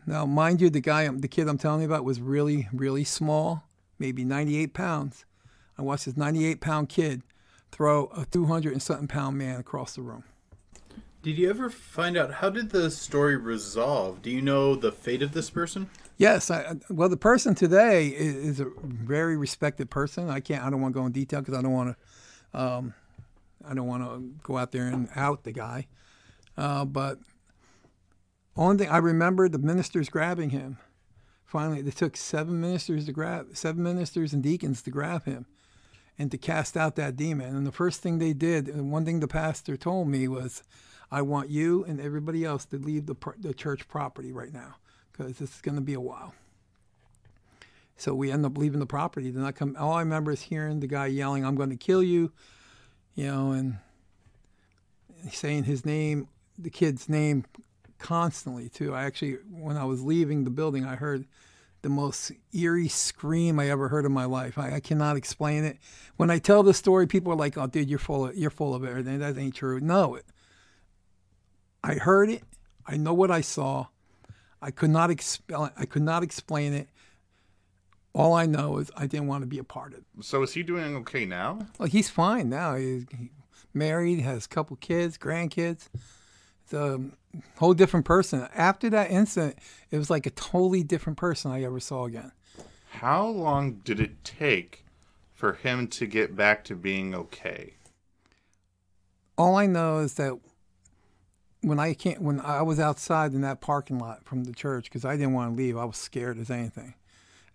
[0.06, 3.04] now mind you the guy um, the kid i'm telling you about was really really
[3.04, 3.63] small
[3.98, 5.26] maybe 98 pounds
[5.78, 7.24] i watched this 98 pound kid
[7.72, 10.24] throw a 200 and something pound man across the room
[11.24, 14.22] Did you ever find out how did the story resolve?
[14.22, 15.89] Do you know the fate of this person?
[16.24, 20.30] Yes, I, well, the person today is, is a very respected person.
[20.30, 20.64] I can't.
[20.64, 21.98] I don't want to go in detail because I don't want
[22.54, 22.58] to.
[22.58, 22.94] Um,
[23.68, 25.88] I don't want to go out there and out the guy.
[26.58, 27.20] Uh, but
[28.56, 30.78] only thing I remember the ministers grabbing him.
[31.44, 35.46] Finally, it took seven ministers to grab seven ministers and deacons to grab him,
[36.18, 37.54] and to cast out that demon.
[37.54, 40.64] And the first thing they did, and one thing the pastor told me was,
[41.12, 44.76] "I want you and everybody else to leave the the church property right now."
[45.13, 46.34] Because this is going to be a while.
[47.95, 49.32] So we end up leaving the property.
[49.32, 49.78] Then I come.
[49.80, 52.32] All I remember is hearing the guy yelling, "I'm going to kill you,"
[53.15, 53.78] you know, and
[55.32, 57.45] saying his name, the kid's name,
[57.99, 58.93] constantly too.
[58.93, 61.26] I actually, when I was leaving the building, I heard
[61.82, 64.58] the most eerie scream I ever heard in my life.
[64.58, 65.78] I, I cannot explain it.
[66.17, 68.73] When I tell the story, people are like, "Oh, dude, you're full of you're full
[68.73, 69.19] of everything.
[69.19, 70.26] That ain't true." No, it,
[71.84, 72.43] I heard it.
[72.86, 73.88] I know what I saw.
[74.63, 75.69] I could not expel.
[75.76, 76.88] I could not explain it.
[78.13, 80.06] All I know is I didn't want to be a part of it.
[80.21, 81.60] So is he doing okay now?
[81.78, 82.76] Well, he's fine now.
[82.76, 83.06] He's
[83.73, 85.89] married, has a couple kids, grandkids.
[86.63, 87.02] It's a
[87.58, 88.47] whole different person.
[88.56, 89.58] After that incident,
[89.91, 92.32] it was like a totally different person I ever saw again.
[92.91, 94.86] How long did it take
[95.34, 97.73] for him to get back to being okay?
[99.38, 100.39] All I know is that
[101.63, 105.06] when I can't, when I was outside in that parking lot from the church, because
[105.06, 106.93] I didn't want to leave, I was scared as anything.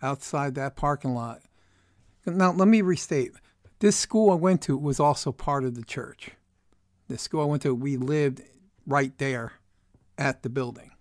[0.01, 1.42] Outside that parking lot.
[2.25, 3.33] Now let me restate:
[3.81, 6.31] this school I went to was also part of the church.
[7.09, 8.42] The school I went to, we lived
[8.87, 9.53] right there
[10.16, 10.92] at the building,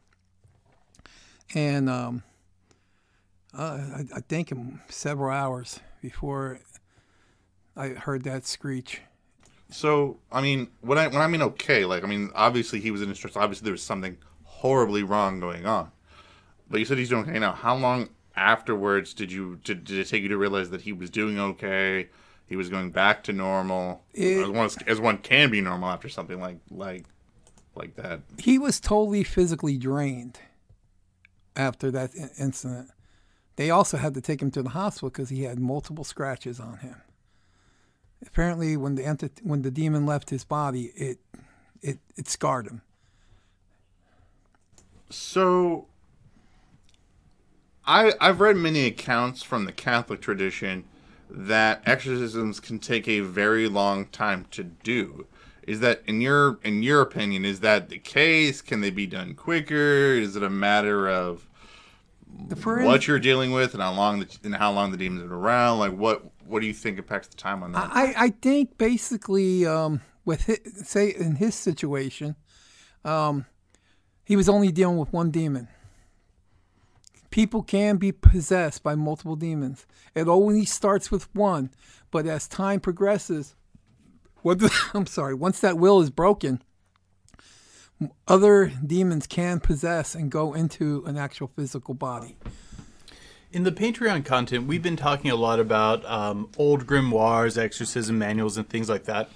[1.53, 2.23] and um,
[3.53, 6.59] uh, I, I think in several hours before
[7.75, 9.01] I heard that screech.
[9.69, 13.01] So I mean, when I when I mean okay, like I mean, obviously he was
[13.01, 13.35] in distress.
[13.35, 15.91] Obviously there was something horribly wrong going on.
[16.69, 17.53] But you said he's doing okay now.
[17.53, 21.09] How long afterwards did you did, did it take you to realize that he was
[21.09, 22.09] doing okay?
[22.47, 26.07] He was going back to normal, It- as, one, as one can be normal after
[26.07, 27.05] something like like
[27.75, 28.21] like that.
[28.39, 30.39] he was totally physically drained
[31.55, 32.89] after that incident.
[33.55, 36.77] They also had to take him to the hospital because he had multiple scratches on
[36.77, 36.95] him.
[38.25, 41.19] Apparently when the enti- when the demon left his body, it
[41.81, 42.81] it it scarred him.
[45.09, 45.87] So,
[47.85, 50.85] I I've read many accounts from the Catholic tradition
[51.29, 55.27] that exorcisms can take a very long time to do.
[55.63, 57.45] Is that in your in your opinion?
[57.45, 58.61] Is that the case?
[58.61, 60.13] Can they be done quicker?
[60.13, 61.47] Is it a matter of
[62.85, 65.79] what you're dealing with and how long the, and how long the demons been around?
[65.79, 67.89] Like what what do you think impacts the time on that?
[67.91, 72.35] I, I think basically um, with hi say in his situation,
[73.03, 73.45] um,
[74.23, 75.67] he was only dealing with one demon.
[77.29, 79.85] People can be possessed by multiple demons.
[80.15, 81.71] It only starts with one,
[82.09, 83.55] but as time progresses,
[84.41, 86.61] what the, I'm sorry, once that will is broken,
[88.27, 92.37] other demons can possess and go into an actual physical body.
[93.51, 98.57] In the Patreon content, we've been talking a lot about um, old grimoires, exorcism manuals,
[98.57, 99.29] and things like that.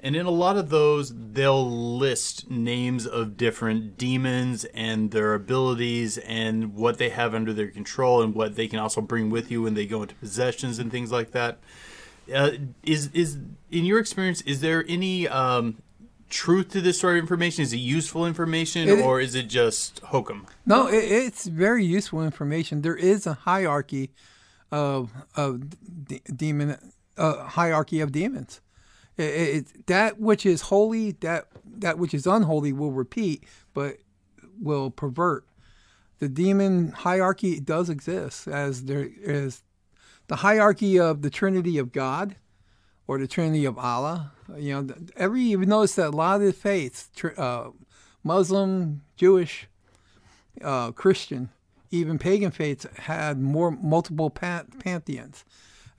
[0.00, 6.18] And in a lot of those, they'll list names of different demons and their abilities
[6.18, 9.62] and what they have under their control and what they can also bring with you
[9.62, 11.58] when they go into possessions and things like that.
[12.34, 12.50] Uh,
[12.82, 13.38] is is
[13.70, 15.76] in your experience, is there any um,
[16.30, 17.62] truth to this sort of information?
[17.62, 20.46] Is it useful information, It- or is it just hokum?
[20.66, 22.82] No, it, it's very useful information.
[22.82, 24.10] There is a hierarchy
[24.70, 25.70] of of
[26.06, 26.76] de- demon,
[27.16, 28.60] uh, hierarchy of demons.
[29.16, 31.46] It, that which is holy, that
[31.78, 33.98] that which is unholy will repeat, but
[34.60, 35.46] will pervert.
[36.18, 39.62] The demon hierarchy does exist, as there is
[40.26, 42.34] the hierarchy of the Trinity of God,
[43.06, 44.32] or the Trinity of Allah.
[44.56, 47.70] You know, every you notice that a lot of the faiths, uh,
[48.22, 49.66] Muslim, Jewish,
[50.62, 51.50] uh, Christian,
[51.90, 55.44] even pagan faiths had more multiple pantheons.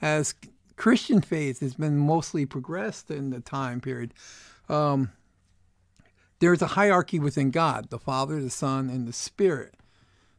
[0.02, 0.36] As
[0.76, 4.14] Christian faith has been mostly progressed in the time period,
[4.68, 5.12] um,
[6.40, 9.76] there's a hierarchy within God, the Father, the Son, and the Spirit.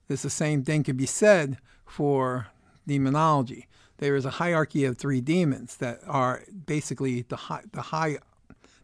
[0.09, 2.49] This the same thing could be said for
[2.87, 3.67] demonology.
[3.99, 8.19] There is a hierarchy of three demons that are basically the high, the high,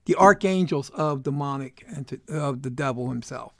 [0.04, 0.22] the hmm.
[0.22, 3.52] archangels of demonic and of the devil himself.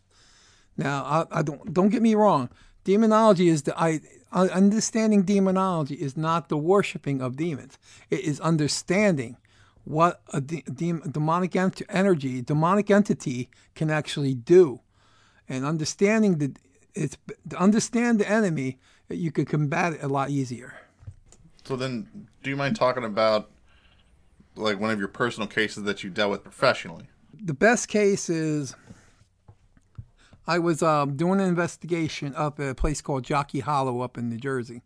[0.76, 2.48] Now, I, I don't don't get me wrong.
[2.84, 4.00] Demonology is the I
[4.32, 7.78] understanding demonology is not the worshiping of demons.
[8.10, 9.36] It is understanding
[9.84, 14.80] what a de- dem- demonic ent- energy, demonic entity can actually do,
[15.48, 16.54] and understanding the
[16.94, 17.16] it's
[17.48, 18.78] to understand the enemy.
[19.08, 20.74] You can combat it a lot easier.
[21.64, 23.50] So then, do you mind talking about
[24.54, 27.08] like one of your personal cases that you dealt with professionally?
[27.44, 28.76] the best case is
[30.46, 34.28] I was um, doing an investigation up at a place called Jockey Hollow up in
[34.28, 34.82] New Jersey.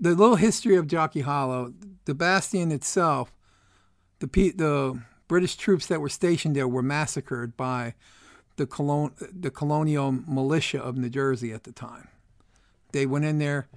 [0.00, 1.72] the little history of Jockey Hollow,
[2.04, 3.32] the bastion itself,
[4.18, 7.94] the, the British troops that were stationed there were massacred by
[8.56, 12.08] the, colon- the colonial militia of New Jersey at the time.
[12.92, 13.68] They went in there,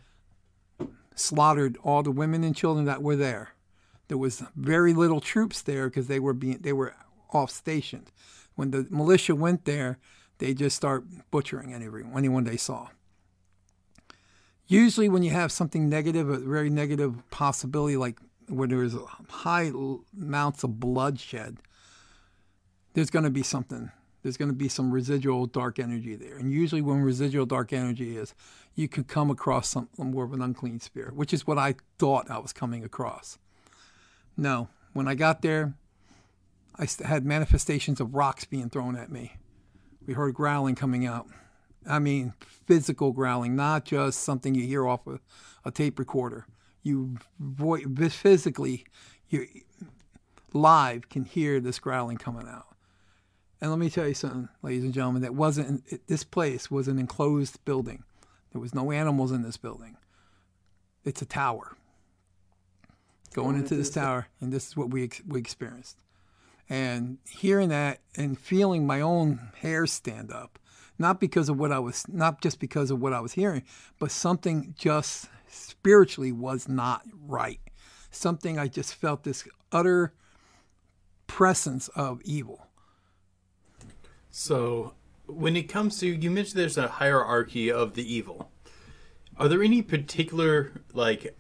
[1.20, 3.50] slaughtered all the women and children that were there.
[4.08, 6.96] There was very little troops there because they were being they were
[7.32, 8.12] off stationed.
[8.56, 10.00] When the militia went there,
[10.40, 12.90] they just start butchering anyone anyone they saw.
[14.68, 18.96] Usually, when you have something negative, a very negative possibility, like where there's
[19.28, 19.72] high
[20.20, 21.58] amounts of bloodshed,
[22.94, 23.92] there's going to be something.
[24.22, 26.38] There's going to be some residual dark energy there.
[26.38, 28.36] And usually, when residual dark energy is,
[28.80, 32.32] you could come across some more of an unclean spirit, which is what I thought
[32.32, 33.38] I was coming across.
[34.38, 35.74] No, when I got there,
[36.78, 39.36] I had manifestations of rocks being thrown at me.
[40.08, 41.28] We heard growling coming out.
[41.86, 45.20] I mean, physical growling, not just something you hear off a,
[45.66, 46.48] a tape recorder.
[46.82, 47.18] You
[48.10, 48.86] physically,
[49.28, 49.46] you
[50.54, 52.68] live can hear this growling coming out.
[53.60, 56.98] And let me tell you something, ladies and gentlemen, that wasn't this place was an
[56.98, 58.06] enclosed building.
[58.52, 59.98] There was no animals in this building.
[61.04, 61.76] It's a tower.
[63.34, 65.98] Going into this tower, and this is what we ex- we experienced.
[66.68, 70.58] And hearing that and feeling my own hair stand up,
[70.98, 73.64] not because of what I was, not just because of what I was hearing,
[74.00, 77.60] but something just spiritually was not right.
[78.12, 80.14] Something I just felt this utter
[81.28, 82.68] presence of evil.
[84.32, 84.94] So,
[85.30, 88.52] when it comes to you mentioned there's a hierarchy of the evil.
[89.38, 91.38] Are there any particular like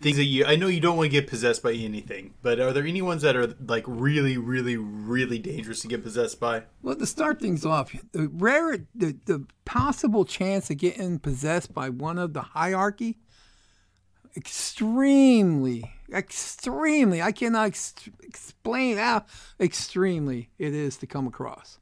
[0.00, 2.72] things that you I know you don't want to get possessed by anything, but are
[2.72, 6.64] there any ones that are like really really really dangerous to get possessed by?
[6.82, 11.88] Well, to start things off, the rare, the, the possible chance of getting possessed by
[11.88, 13.18] one of the hierarchy,
[14.36, 19.24] extremely, extremely, I cannot ex- explain how
[19.58, 21.78] extremely it is to come across.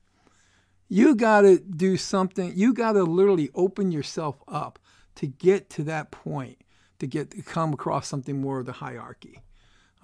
[0.88, 4.78] You got to do something, you got to literally open yourself up
[5.16, 6.58] to get to that point,
[6.98, 9.40] to get to come across something more of the hierarchy.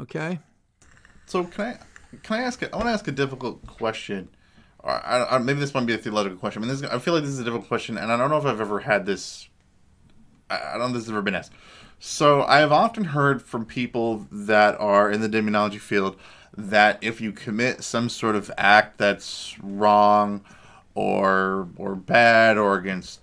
[0.00, 0.40] Okay?
[1.26, 1.78] So can I
[2.22, 2.62] can I ask?
[2.62, 4.28] I want to ask a difficult question.
[4.80, 6.62] Or I, I, maybe this might be a theological question.
[6.62, 8.38] I mean, this, I feel like this is a difficult question, and I don't know
[8.38, 9.48] if I've ever had this.
[10.48, 11.52] I, I don't know if this has ever been asked.
[11.98, 16.16] So I have often heard from people that are in the demonology field
[16.56, 20.42] that if you commit some sort of act that's wrong
[20.94, 23.20] or or bad or against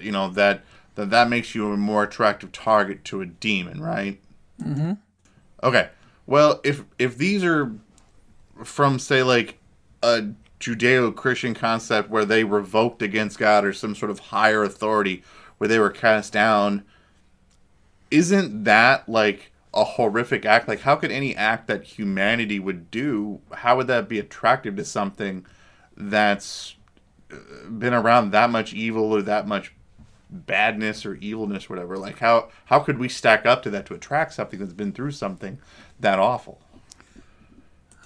[0.00, 0.64] you know that
[0.94, 4.20] that that makes you a more attractive target to a demon, right?
[4.60, 4.92] Mm-hmm.
[5.62, 5.88] Okay.
[6.26, 7.72] Well, if if these are
[8.64, 9.58] from say like
[10.02, 10.28] a
[10.60, 15.22] Judeo-Christian concept where they revoked against God or some sort of higher authority
[15.58, 16.84] where they were cast down,
[18.10, 20.68] isn't that like a horrific act?
[20.68, 24.84] Like how could any act that humanity would do, how would that be attractive to
[24.84, 25.46] something
[25.96, 26.76] that's
[27.78, 29.72] been around that much evil or that much
[30.30, 33.94] badness or evilness or whatever like how how could we stack up to that to
[33.94, 35.58] attract something that's been through something
[35.98, 36.60] that awful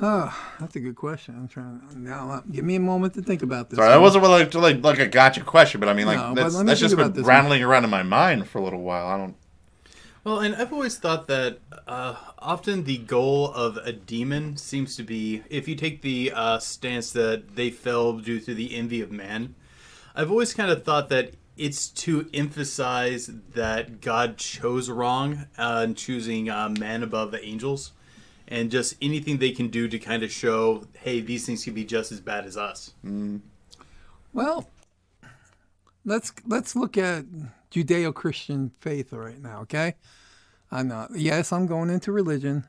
[0.00, 1.36] Oh, that's a good question.
[1.36, 2.28] I'm trying to, now.
[2.28, 3.76] uh, Give me a moment to think about this.
[3.76, 6.60] sorry that wasn't like like like a gotcha question but i mean like No, that's,
[6.64, 9.36] that's just been rattling around in my mind for a little while i don't
[10.24, 15.02] Well, and I've always thought that uh, often the goal of a demon seems to
[15.02, 19.12] be if you take the uh, stance that they fell due to the envy of
[19.12, 19.54] man.
[20.16, 25.94] I've always kind of thought that it's to emphasize that God chose wrong uh, in
[25.94, 27.92] choosing uh, man above the angels,
[28.48, 31.84] and just anything they can do to kind of show, hey, these things can be
[31.84, 32.94] just as bad as us.
[34.32, 34.70] Well,
[36.06, 37.26] let's let's look at
[37.74, 39.62] Judeo-Christian faith right now.
[39.62, 39.94] Okay,
[40.70, 41.10] I'm not.
[41.16, 42.64] Yes, I'm going into religion,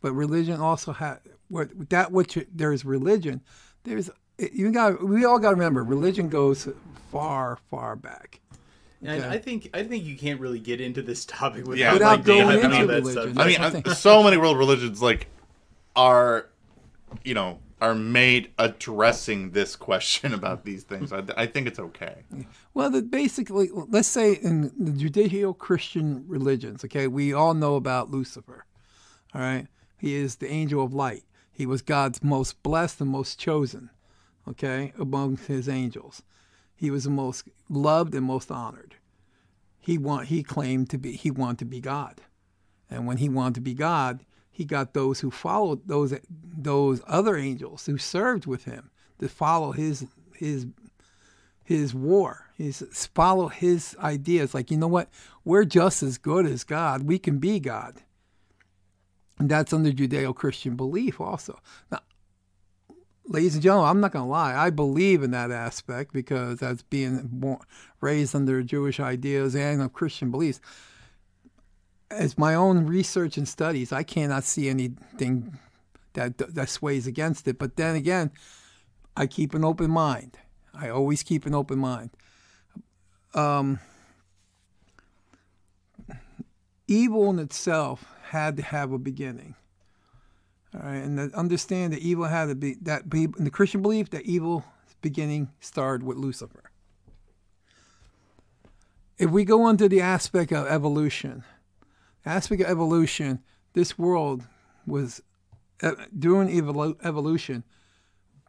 [0.00, 3.40] but religion also had what that which there's religion.
[3.84, 5.02] There's you got.
[5.02, 6.68] We all got to remember, religion goes
[7.10, 8.40] far, far back.
[9.04, 12.18] And I think I think you can't really get into this topic without, Yeah, Without
[12.18, 13.38] like, going on into that religion.
[13.38, 15.26] I mean, uh, I- so many world religions like
[15.96, 16.48] are,
[17.24, 21.12] you know, are made addressing this question about these things.
[21.12, 22.22] I, I think it's okay.
[22.72, 28.64] Well, basically, let's say in the Judeo-Christian religions, okay, we all know about Lucifer.
[29.34, 29.66] All right,
[29.98, 31.24] he is the angel of light.
[31.50, 33.90] He was God's most blessed and most chosen,
[34.48, 36.22] okay, among his angels.
[36.76, 38.94] He was the most loved and most honored.
[39.80, 42.20] He want he claimed to be he wanted to be God,
[42.88, 47.36] and when he wanted to be God, he got those who followed those those other
[47.36, 50.66] angels who served with him to follow his his
[51.64, 52.50] his war.
[52.56, 54.54] He's follow his ideas.
[54.54, 55.08] Like, you know what?
[55.44, 57.04] We're just as good as God.
[57.04, 58.02] We can be God.
[59.38, 61.58] And that's under Judeo Christian belief also.
[61.90, 62.00] Now,
[63.26, 64.54] ladies and gentlemen, I'm not going to lie.
[64.54, 67.58] I believe in that aspect because as being born,
[68.00, 70.60] raised under Jewish ideas and of Christian beliefs,
[72.12, 75.58] as my own research and studies, I cannot see anything
[76.14, 77.58] that that sways against it.
[77.58, 78.30] But then again,
[79.16, 80.38] I keep an open mind.
[80.74, 82.10] I always keep an open mind.
[83.34, 83.80] Um,
[86.86, 89.54] evil in itself had to have a beginning.
[90.74, 94.10] All right, and understand that evil had to be that be in the Christian belief
[94.10, 94.64] that evil
[95.02, 96.70] beginning started with Lucifer.
[99.18, 101.44] If we go into the aspect of evolution,
[102.24, 103.40] aspect of evolution,
[103.72, 104.46] this world
[104.86, 105.22] was
[105.82, 107.64] uh, during evolu- evolution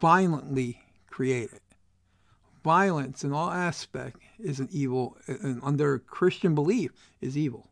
[0.00, 1.60] violently created.
[2.62, 7.70] Violence in all aspect is an evil, and under Christian belief is evil.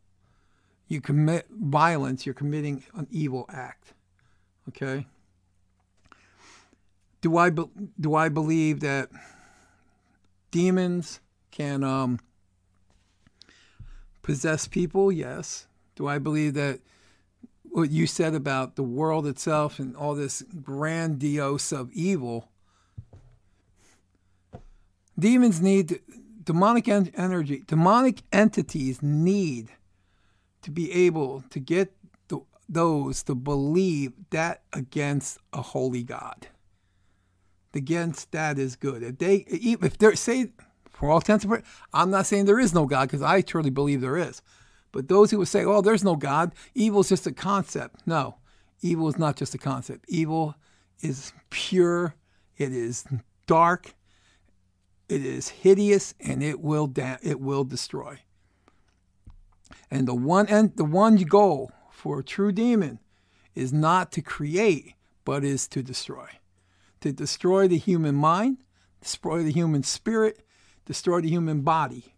[0.87, 3.93] You commit violence, you're committing an evil act.
[4.69, 5.07] Okay.
[7.21, 7.63] Do I be,
[7.99, 9.09] do I believe that
[10.51, 12.19] demons can um,
[14.21, 15.11] possess people?
[15.11, 15.67] Yes.
[15.95, 16.79] Do I believe that
[17.63, 22.49] what you said about the world itself and all this grandiose of evil?
[25.17, 25.99] Demons need
[26.43, 27.63] demonic en- energy.
[27.67, 29.69] Demonic entities need
[30.61, 31.93] to be able to get
[32.27, 36.47] the those to believe that against a holy God.
[37.73, 39.03] Against that is good.
[39.03, 40.49] If they if they say
[40.89, 43.69] for all intents and purposes, I'm not saying there is no God because I truly
[43.69, 44.41] believe there is.
[44.93, 46.53] But those who would say, "Oh, there's no God.
[46.73, 48.37] Evil is just a concept." No,
[48.81, 50.05] evil is not just a concept.
[50.07, 50.55] Evil
[51.01, 52.15] is pure.
[52.55, 53.03] It is
[53.45, 53.95] dark.
[55.09, 58.21] It is hideous, and it will da- it will destroy.
[59.91, 62.99] And the one end, the one goal for a true demon
[63.55, 64.93] is not to create,
[65.25, 66.27] but is to destroy.
[67.01, 68.57] To destroy the human mind,
[69.01, 70.45] destroy the human spirit,
[70.85, 72.12] destroy the human body.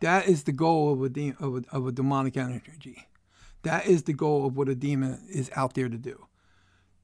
[0.00, 3.06] That is the goal of a, de- of a, of a demonic energy.
[3.62, 6.26] That is the goal of what a demon is out there to do.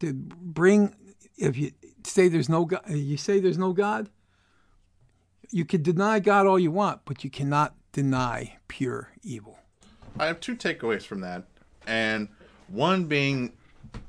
[0.01, 0.95] To bring,
[1.37, 1.73] if you
[2.05, 4.11] say there's no God, you say there's no God,
[5.51, 9.59] you can deny God all you want, but you cannot deny pure evil.
[10.19, 11.45] I have two takeaways from that,
[11.87, 12.29] and
[12.69, 13.53] one being,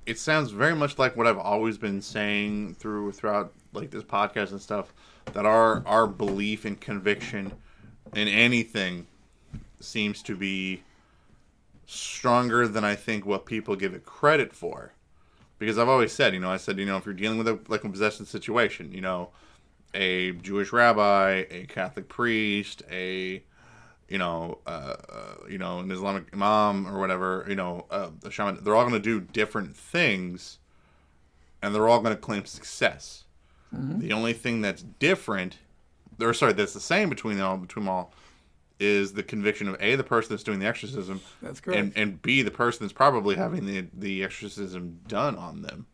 [0.06, 4.52] it sounds very much like what I've always been saying through throughout like this podcast
[4.52, 4.94] and stuff
[5.34, 7.52] that our our belief and conviction
[8.16, 9.08] in anything
[9.80, 10.84] seems to be
[11.86, 14.94] stronger than I think what people give it credit for.
[15.60, 17.60] Because I've always said, you know, I said, you know, if you're dealing with a
[17.68, 19.30] like a possession situation, you know,
[19.94, 23.44] a Jewish rabbi, a Catholic priest, a
[24.10, 28.30] you know, uh, uh, you know, an Islamic imam or whatever, you know, uh, a
[28.30, 30.60] shaman, they're all going to do different things,
[31.62, 33.24] and they're all going to claim success.
[34.02, 35.58] The only thing that's different,
[36.24, 38.14] or sorry, that's the same between them all, between them all,
[38.80, 41.80] is the conviction of a the person that's doing the exorcism, That's correct.
[41.80, 45.88] and and b the person that's probably having the the exorcism done on them.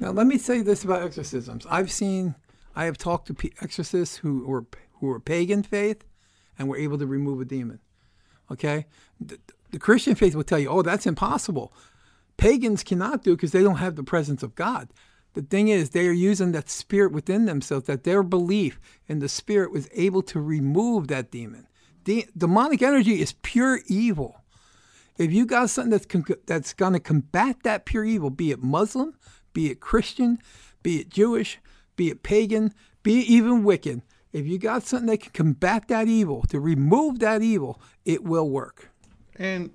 [0.00, 1.64] Now, let me say this about exorcisms.
[1.70, 2.34] I've seen,
[2.74, 4.64] I have talked to exorcists who were
[4.94, 6.04] who were pagan faith,
[6.58, 7.80] and were able to remove a demon.
[8.50, 8.86] Okay,
[9.20, 9.38] the,
[9.70, 11.72] the Christian faith will tell you, "Oh, that's impossible."
[12.36, 14.88] Pagans cannot do it because they don't have the presence of God.
[15.34, 18.78] The thing is, they are using that spirit within themselves, that their belief
[19.08, 21.66] in the spirit was able to remove that demon.
[22.04, 24.40] De- demonic energy is pure evil.
[25.16, 28.62] If you got something that's con- that's going to combat that pure evil, be it
[28.62, 29.14] Muslim,
[29.52, 30.38] be it Christian,
[30.82, 31.58] be it Jewish,
[31.96, 34.02] be it pagan, be it even Wiccan,
[34.32, 38.48] if you got something that can combat that evil, to remove that evil, it will
[38.48, 38.90] work.
[39.36, 39.70] And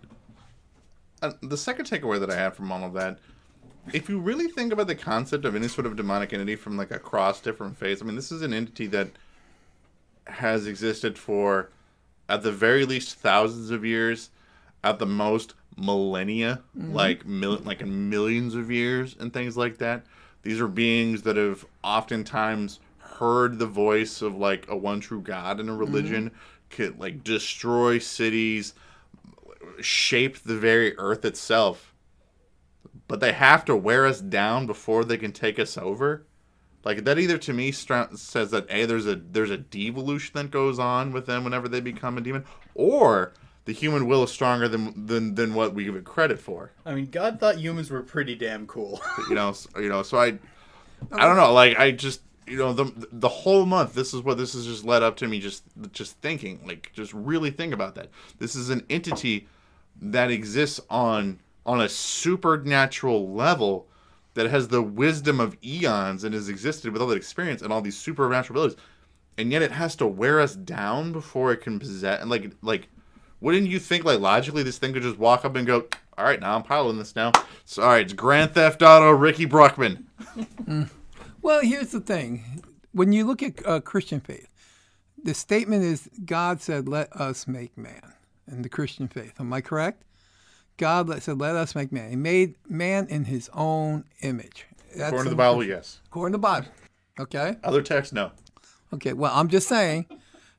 [1.21, 3.19] uh, the second takeaway that I have from all of that,
[3.93, 6.91] if you really think about the concept of any sort of demonic entity from like
[6.91, 9.09] across different faiths, I mean, this is an entity that
[10.27, 11.69] has existed for,
[12.29, 14.29] at the very least, thousands of years,
[14.83, 16.93] at the most millennia, mm-hmm.
[16.93, 20.05] like mil- like in millions of years and things like that.
[20.43, 25.59] These are beings that have oftentimes heard the voice of like a one true God
[25.59, 26.37] in a religion, mm-hmm.
[26.69, 28.73] could like destroy cities,
[29.81, 31.93] shape the very earth itself.
[33.07, 36.25] But they have to wear us down before they can take us over.
[36.83, 40.51] Like that either to me stra- says that a there's a there's a devolution that
[40.51, 43.33] goes on with them whenever they become a demon, or
[43.65, 46.71] the human will is stronger than than than what we give it credit for.
[46.85, 49.01] I mean, God thought humans were pretty damn cool.
[49.29, 50.03] You know, s- you know.
[50.03, 50.31] So I, I
[51.11, 51.17] oh.
[51.17, 51.51] don't know.
[51.51, 53.93] Like I just you know the the whole month.
[53.93, 55.41] This is what this has just led up to me.
[55.41, 58.09] Just just thinking, like just really think about that.
[58.39, 59.47] This is an entity
[60.01, 63.87] that exists on on a supernatural level
[64.33, 67.81] that has the wisdom of eons and has existed with all that experience and all
[67.81, 68.83] these supernatural abilities,
[69.37, 72.21] and yet it has to wear us down before it can possess.
[72.21, 72.87] And like like,
[73.41, 75.85] wouldn't you think like logically this thing could just walk up and go,
[76.17, 77.31] all right, now I'm piloting this now.
[77.65, 80.03] Sorry, it's Grand Theft Auto Ricky Bruckman.
[81.47, 82.61] Well, here's the thing.
[82.91, 84.49] When you look at uh, Christian faith,
[85.23, 88.01] the statement is God said, let us make man
[88.51, 89.39] in the Christian faith.
[89.39, 90.03] Am I correct?
[90.77, 92.09] God said, let us make man.
[92.09, 94.65] He made man in his own image.
[94.95, 95.99] That's According to the Bible, yes.
[96.05, 96.67] According to the Bible.
[97.19, 97.57] Okay?
[97.63, 98.31] Other texts, no.
[98.93, 100.05] Okay, well, I'm just saying,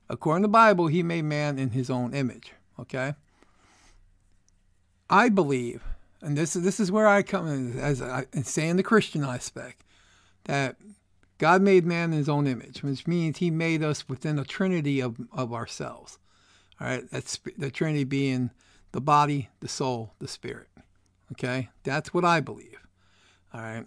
[0.08, 2.52] according to the Bible, he made man in his own image.
[2.78, 3.14] Okay?
[5.08, 5.82] I believe,
[6.20, 9.24] and this is this is where I come in as I say in the Christian
[9.24, 9.82] aspect,
[10.44, 10.76] that
[11.38, 15.00] God made man in his own image, which means he made us within a trinity
[15.00, 16.18] of, of ourselves.
[16.80, 18.50] All right, that's the trinity being
[18.98, 20.66] the body, the soul, the spirit.
[21.30, 21.68] Okay?
[21.84, 22.80] That's what I believe.
[23.54, 23.84] All right.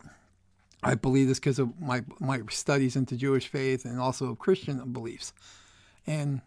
[0.82, 5.34] I believe this because of my my studies into Jewish faith and also Christian beliefs.
[6.08, 6.40] And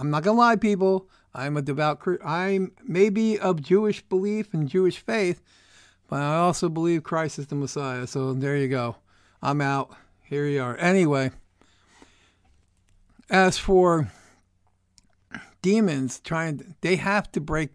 [0.00, 1.08] I'm not gonna lie, people.
[1.32, 2.02] I'm a devout.
[2.24, 5.40] I may be of Jewish belief and Jewish faith,
[6.08, 8.08] but I also believe Christ is the Messiah.
[8.08, 8.96] So there you go.
[9.40, 9.94] I'm out.
[10.24, 10.76] Here you are.
[10.76, 11.30] Anyway,
[13.30, 14.10] as for
[15.62, 17.70] demons trying, they have to break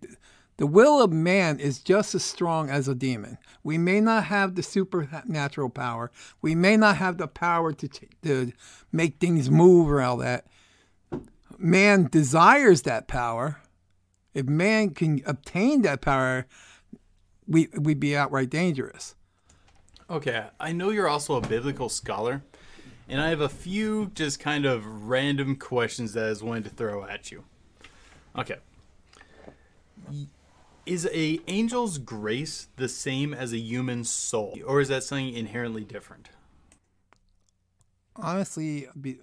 [0.57, 3.37] The will of man is just as strong as a demon.
[3.63, 6.11] We may not have the supernatural power.
[6.41, 7.87] We may not have the power to,
[8.23, 8.51] to
[8.91, 10.47] make things move or all that.
[11.59, 13.61] Man desires that power.
[14.33, 16.47] If man can obtain that power,
[17.47, 19.15] we, we'd be outright dangerous.
[20.09, 22.41] Okay, I know you're also a biblical scholar,
[23.09, 26.69] and I have a few just kind of random questions that I was wanting to
[26.69, 27.43] throw at you.
[28.37, 28.57] Okay.
[30.87, 35.83] Is a angel's grace the same as a human soul, or is that something inherently
[35.83, 36.29] different?
[38.19, 39.19] honestly, be,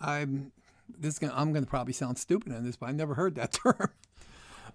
[0.00, 0.52] I'm
[0.98, 3.34] this is gonna, I'm going to probably sound stupid in this, but I've never heard
[3.36, 3.90] that term.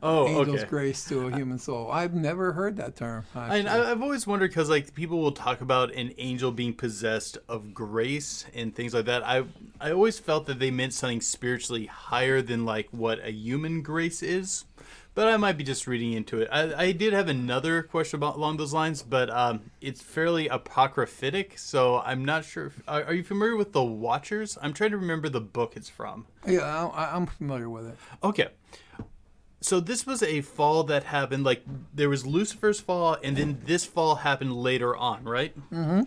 [0.03, 0.69] Oh, Angel's okay.
[0.69, 1.91] grace to a human soul.
[1.91, 3.23] I've never heard that term.
[3.35, 3.67] Actually.
[3.67, 7.73] I- I've always wondered because like people will talk about an angel being possessed of
[7.73, 9.23] grace and things like that.
[9.23, 9.43] I
[9.79, 14.23] I always felt that they meant something spiritually higher than like what a human grace
[14.23, 14.65] is.
[15.13, 16.47] But I might be just reading into it.
[16.51, 21.59] I, I did have another question about along those lines, but um, it's fairly apocryphic,
[21.59, 22.67] so I'm not sure.
[22.67, 24.57] If, are, are you familiar with the Watchers?
[24.61, 26.27] I'm trying to remember the book it's from.
[26.47, 27.97] yeah, I, I'm familiar with it.
[28.23, 28.47] Okay.
[29.59, 31.43] So this was a fall that happened.
[31.43, 35.53] Like there was Lucifer's fall, and then this fall happened later on, right?
[35.71, 36.03] Mm-hmm.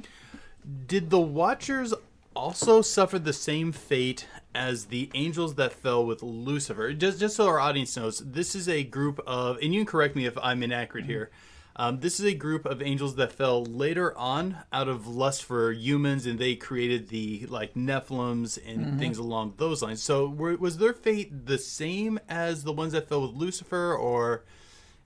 [0.86, 1.92] Did the Watchers
[2.34, 6.92] also suffered the same fate as the angels that fell with Lucifer?
[6.92, 10.16] Just, just so our audience knows, this is a group of, and you can correct
[10.16, 11.30] me if I'm inaccurate here.
[11.76, 15.72] Um, this is a group of angels that fell later on out of lust for
[15.72, 20.00] humans, and they created the like Nephilims and things along those lines.
[20.00, 24.44] So, were, was their fate the same as the ones that fell with Lucifer, or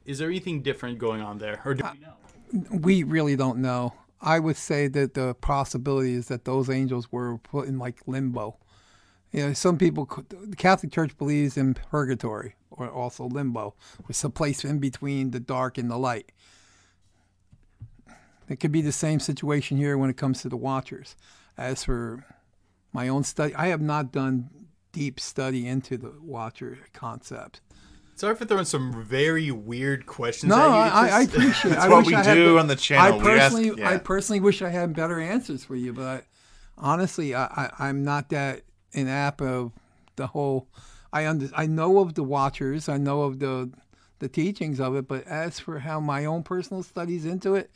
[0.05, 2.79] is there anything different going on there, or do we know?
[2.79, 3.95] We really don't know.
[4.21, 8.57] I would say that the possibility is that those angels were put in like limbo.
[9.33, 13.75] You know, some people, the Catholic Church believes in purgatory or also limbo,
[14.07, 16.33] which is a place in between the dark and the light.
[18.49, 21.15] It could be the same situation here when it comes to the Watchers.
[21.57, 22.25] As for
[22.93, 24.49] my own study, I have not done
[24.93, 27.61] deep study into the Watcher concept.
[28.19, 30.73] Sorry for throwing some very weird questions No, at you.
[30.73, 31.71] I, I, I appreciate.
[31.71, 33.21] That's I what wish we I do the- on the channel.
[33.21, 33.91] I We ask- personally, yeah.
[33.91, 36.25] I personally wish I had better answers for you, but
[36.77, 38.63] honestly, I, I, I'm not that
[38.93, 39.73] inapt of
[40.17, 40.67] the whole.
[41.13, 42.89] I under, I know of the Watchers.
[42.89, 43.71] I know of the
[44.19, 47.71] the teachings of it, but as for how my own personal studies into it,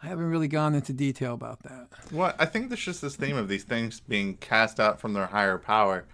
[0.00, 1.88] I haven't really gone into detail about that.
[2.12, 5.26] Well, I think there's just this theme of these things being cast out from their
[5.26, 6.04] higher power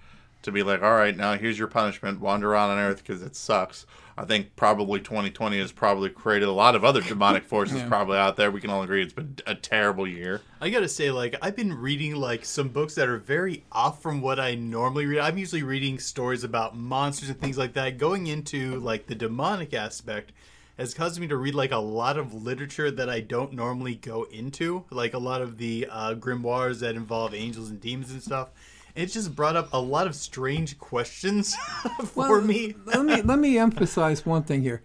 [0.45, 2.21] to be like, all right, now here's your punishment.
[2.21, 3.87] Wander around on Earth because it sucks.
[4.17, 7.89] I think probably 2020 has probably created a lot of other demonic forces Yeah.
[7.89, 8.51] probably out there.
[8.51, 10.41] We can all agree it's been a terrible year.
[10.61, 14.21] I gotta say, like, I've been reading like some books that are very off from
[14.21, 15.19] what I normally read.
[15.19, 17.99] I'm usually reading stories about monsters and things like that.
[17.99, 20.31] Going into like the demonic aspect
[20.79, 24.25] has caused me to read like a lot of literature that I don't normally go
[24.25, 28.51] into, like a lot of the uh, grimoires that involve angels and demons and stuff.
[28.97, 31.55] And it's just brought up a lot of strange questions
[32.05, 32.75] for Well, me.
[32.85, 34.83] let me let me emphasize one thing here: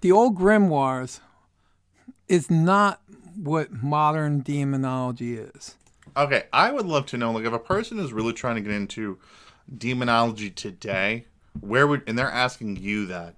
[0.00, 1.20] the old grimoires
[2.28, 3.00] is not
[3.36, 5.76] what modern demonology is.
[6.16, 8.70] Okay, I would love to know, like, if a person is really trying to get
[8.70, 9.18] into
[9.76, 11.26] demonology today,
[11.60, 13.34] where would, and they're asking you that,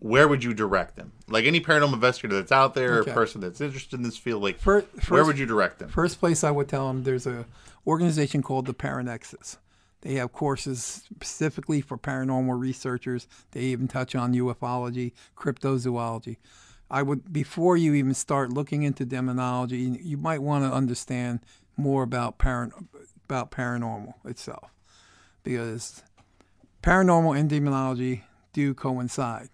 [0.00, 1.12] where would you direct them?
[1.28, 3.10] Like any paranormal investigator that's out there, Okay.
[3.10, 5.88] a person that's interested in this field, like, Fir- where would you direct them?
[5.88, 7.46] First place I would tell them there's a
[7.86, 9.56] organization called the Paranexus.
[10.02, 13.26] They have courses specifically for paranormal researchers.
[13.50, 16.36] They even touch on ufology, cryptozoology.
[16.90, 21.40] I would before you even start looking into demonology, you might want to understand
[21.76, 22.72] more about paran-
[23.26, 24.70] about paranormal itself,
[25.42, 26.02] because
[26.82, 29.48] paranormal and demonology do coincide.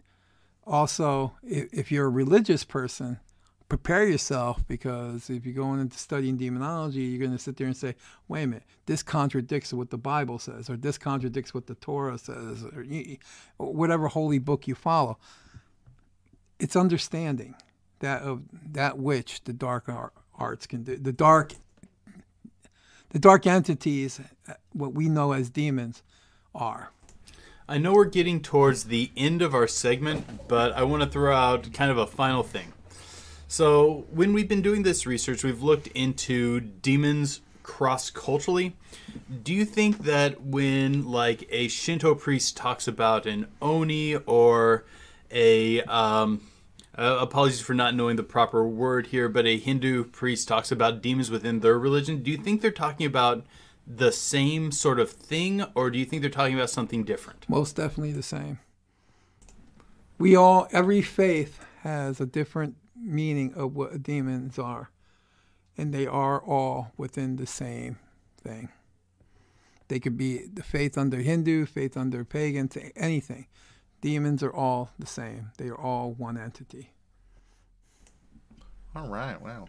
[0.66, 3.20] Also, if, you're a religious person,
[3.68, 7.76] prepare yourself because if you're going into studying demonology, you're going to sit there and
[7.76, 7.94] say,
[8.28, 12.18] wait a minute, this contradicts what the Bible says, or this contradicts what the Torah
[12.18, 12.84] says, or
[13.58, 15.18] whatever holy book you follow.
[16.58, 17.54] It's understanding
[18.00, 18.42] that of
[18.72, 19.90] that which the dark
[20.38, 20.96] arts can do.
[20.96, 21.54] The dark,
[23.10, 26.02] the dark entities, uh, what we know as demons,
[26.54, 26.90] are.
[27.66, 31.34] I know we're getting towards the end of our segment, but I want to throw
[31.34, 32.74] out kind of a final thing.
[33.48, 38.76] So, when we've been doing this research, we've looked into demons cross culturally.
[39.42, 44.84] Do you think that when, like, a Shinto priest talks about an Oni or
[45.30, 46.42] a, um,
[46.98, 51.00] uh, apologies for not knowing the proper word here, but a Hindu priest talks about
[51.00, 53.46] demons within their religion, do you think they're talking about
[53.86, 57.46] the same sort of thing, or do you think they're talking about something different?
[57.48, 58.58] Most definitely the same.
[60.18, 64.90] we all every faith has a different meaning of what demons are
[65.76, 67.98] and they are all within the same
[68.40, 68.68] thing
[69.88, 73.46] they could be the faith under hindu faith under pagan th- anything
[74.00, 76.90] demons are all the same they are all one entity
[78.96, 79.66] All right, wow.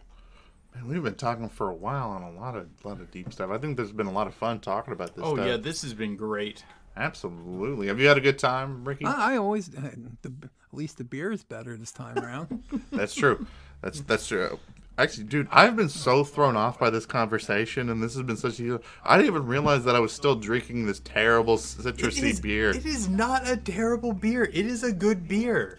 [0.76, 3.50] Man, we've been talking for a while on a lot of lot of deep stuff.
[3.50, 5.46] I think there's been a lot of fun talking about this Oh stuff.
[5.46, 6.64] yeah, this has been great.
[6.96, 7.88] Absolutely.
[7.88, 9.04] Have you had a good time, Ricky?
[9.04, 9.90] i, I always uh,
[10.22, 12.62] the, at least the beer is better this time around
[12.92, 13.46] That's true.
[13.82, 14.58] That's that's true.
[14.98, 18.58] Actually, dude, I've been so thrown off by this conversation, and this has been such
[18.60, 18.80] a.
[19.04, 22.70] I didn't even realize that I was still drinking this terrible citrusy It is- beer.
[22.70, 24.44] It is not a terrible beer.
[24.44, 25.78] It is a good beer.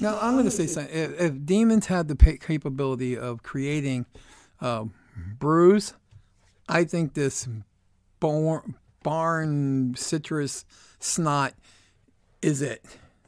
[0.00, 0.92] Now I'm going to say something.
[0.96, 4.06] If, if demons had the pa- capability of creating
[4.64, 4.84] uh,
[5.38, 5.92] brews,
[6.68, 7.46] I think this
[8.18, 10.64] barn, barn citrus
[10.98, 11.52] snot
[12.40, 12.82] is it.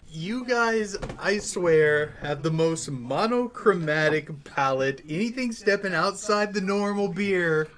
[0.08, 5.02] You guys, I swear, have the most monochromatic palate.
[5.06, 7.68] Anything stepping outside the normal beer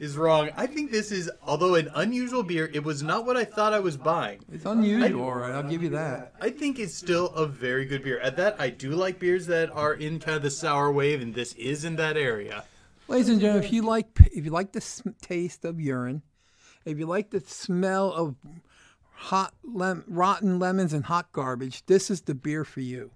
[0.00, 0.48] is wrong.
[0.56, 3.80] I think this is, although an unusual beer, it was not what I thought I
[3.80, 4.40] was buying.
[4.50, 5.52] It's unusual, all right.
[5.52, 6.32] I'll give you that.
[6.40, 8.18] I think it's still a very good beer.
[8.20, 11.34] At that, I do like beers that are in kind of the sour wave, and
[11.34, 12.64] this is in that area.
[13.08, 16.22] Ladies and gentlemen, if you like if you like the sm- taste of urine,
[16.84, 18.36] if you like the smell of
[19.12, 23.10] hot lem- rotten lemons and hot garbage, this is the beer for you.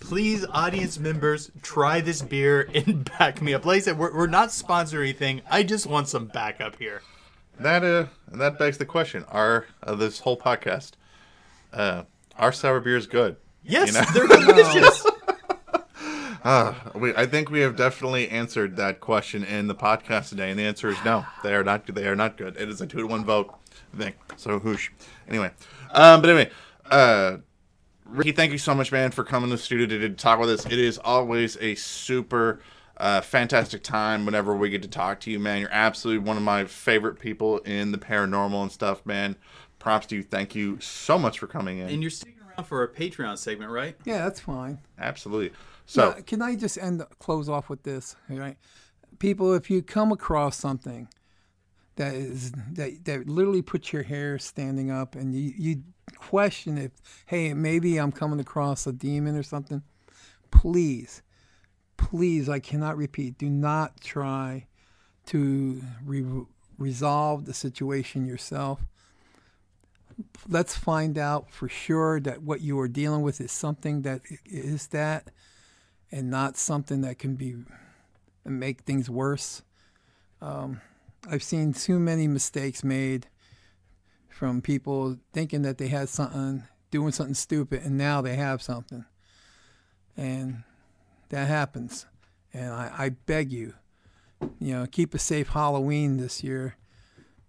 [0.00, 3.64] Please, audience members, try this beer and back me up.
[3.64, 5.40] Like I said, we're, we're not sponsoring anything.
[5.48, 7.02] I just want some backup here.
[7.60, 10.92] That uh, that begs the question: Are uh, this whole podcast,
[11.72, 12.02] uh,
[12.36, 13.36] our sour beer is good?
[13.62, 14.26] Yes, You know?
[14.26, 15.06] they're delicious.
[16.94, 20.64] We, I think we have definitely answered that question in the podcast today, and the
[20.64, 21.24] answer is no.
[21.42, 21.86] They are not.
[21.86, 22.56] They are not good.
[22.56, 23.54] It is a two to one vote
[23.96, 24.12] thing.
[24.36, 24.90] So whoosh.
[25.26, 25.50] Anyway,
[25.92, 26.50] um, but anyway,
[26.90, 27.38] uh,
[28.04, 30.50] Ricky, thank you so much, man, for coming to the studio to, to talk with
[30.50, 30.66] us.
[30.66, 32.60] It is always a super.
[32.96, 35.60] Uh, fantastic time whenever we get to talk to you, man.
[35.60, 39.34] You're absolutely one of my favorite people in the paranormal and stuff, man.
[39.80, 40.22] Props to you.
[40.22, 41.88] Thank you so much for coming in.
[41.88, 43.96] and you're sticking around for a Patreon segment, right?
[44.04, 44.78] Yeah, that's fine.
[44.96, 45.50] Absolutely.
[45.86, 48.16] So, Now, can I just end close off with this?
[48.28, 48.56] Right,
[49.18, 51.08] people, if you come across something
[51.96, 55.82] that is that that literally puts your hair standing up, and you you
[56.16, 56.92] question if,
[57.26, 59.82] hey, maybe I'm coming across a demon or something,
[60.50, 61.22] please,
[61.96, 64.66] please, I cannot repeat, do not try
[65.26, 66.46] to re-
[66.78, 68.80] resolve the situation yourself.
[70.48, 74.88] Let's find out for sure that what you are dealing with is something that is
[74.88, 75.30] that
[76.14, 77.56] and not something that can be
[78.44, 79.62] make things worse.
[80.40, 80.80] Um,
[81.28, 83.26] I've seen too many mistakes made
[84.28, 86.62] from people thinking that they had something,
[86.92, 89.04] doing something stupid, and now they have something,
[90.16, 90.62] and
[91.30, 92.06] that happens.
[92.52, 93.74] And I, I beg you,
[94.60, 96.76] you know, keep a safe Halloween this year.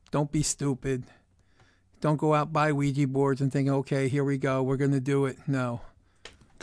[0.10, 1.04] Don't be stupid.
[2.02, 5.26] Don't go out buy Ouija boards and think, okay, here we go, we're gonna do
[5.26, 5.38] it.
[5.46, 5.82] No.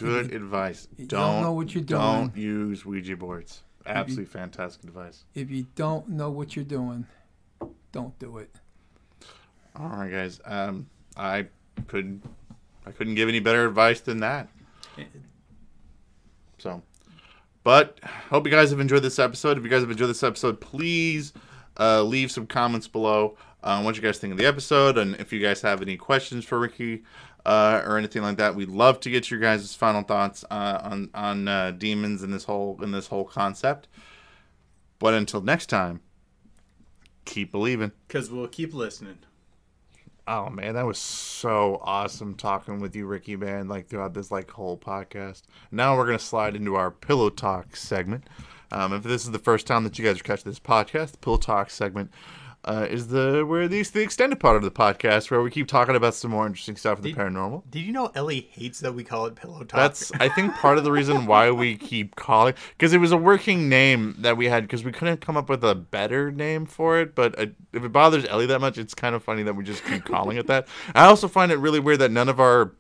[0.03, 0.89] Good advice.
[0.97, 2.01] Don't, don't know what you're doing.
[2.01, 3.63] Don't use Ouija boards.
[3.87, 5.25] Absolutely fantastic advice.
[5.35, 7.07] If you don't know what you're doing,
[7.91, 8.51] don't do it.
[9.75, 10.41] All right, guys.
[10.45, 10.87] Um,
[11.17, 11.47] I
[11.89, 12.23] couldn't,
[12.87, 14.49] I couldn't give any better advice than that.
[16.59, 16.83] So,
[17.65, 17.99] but
[18.31, 19.59] hope you guys have enjoyed this episode.
[19.59, 21.33] If you guys have enjoyed this episode, please
[21.79, 25.33] uh, leave some comments below on what you guys think of the episode, and if
[25.33, 27.03] you guys have any questions for Ricky
[27.45, 31.11] uh, or anything like that, we'd love to get your guys' final thoughts uh, on
[31.14, 33.88] on uh, demons and this whole in this whole concept.
[34.99, 36.01] But until next time,
[37.24, 37.93] keep believing.
[38.07, 39.18] Because we'll keep listening.
[40.28, 43.34] Oh man, that was so awesome talking with you, Ricky.
[43.34, 45.43] Man, like throughout this like whole podcast.
[45.72, 48.28] Now we're gonna slide into our pillow talk segment.
[48.70, 51.18] Um, if this is the first time that you guys are catching this podcast, the
[51.18, 52.12] pillow talk segment
[52.65, 55.97] uh, is the where these the extended part of the podcast where we keep talking
[55.97, 57.63] about some more interesting stuff in the Did- paranormal.
[57.71, 59.71] Did you know Ellie hates that we call it pillow talk?
[59.81, 63.17] That's I think part of the reason why we keep calling because it was a
[63.17, 67.01] working name that we had because we couldn't come up with a better name for
[67.01, 67.15] it.
[67.15, 69.85] But uh, if it bothers Ellie that much, it's kind of funny that we just
[69.85, 70.69] keep calling it that.
[70.95, 72.73] I also find it really weird that none of our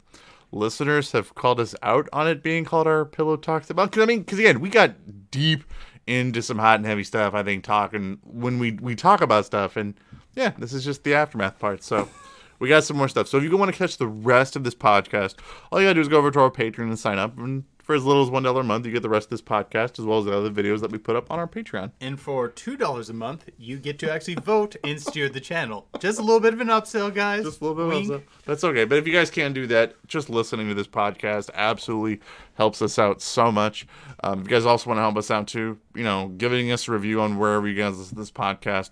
[0.52, 3.90] listeners have called us out on it being called our pillow talks about.
[3.90, 5.64] Because I mean, because again, we got deep
[6.06, 7.34] into some hot and heavy stuff.
[7.34, 9.94] I think talking when we we talk about stuff, and
[10.34, 11.82] yeah, this is just the aftermath part.
[11.82, 12.08] So.
[12.58, 13.26] We got some more stuff.
[13.26, 15.34] So if you want to catch the rest of this podcast,
[15.72, 17.36] all you gotta do is go over to our Patreon and sign up.
[17.36, 19.42] And for as little as one dollar a month, you get the rest of this
[19.42, 21.90] podcast as well as the other videos that we put up on our Patreon.
[22.00, 25.88] And for two dollars a month, you get to actually vote and steer the channel.
[25.98, 27.44] Just a little bit of an upsell, guys.
[27.44, 28.10] Just a little bit Wink.
[28.10, 28.44] of upsell.
[28.46, 28.84] That's okay.
[28.84, 32.20] But if you guys can't do that, just listening to this podcast absolutely
[32.54, 33.86] helps us out so much.
[34.22, 36.88] Um, if you guys also want to help us out too, you know, giving us
[36.88, 38.90] a review on wherever you guys listen to this podcast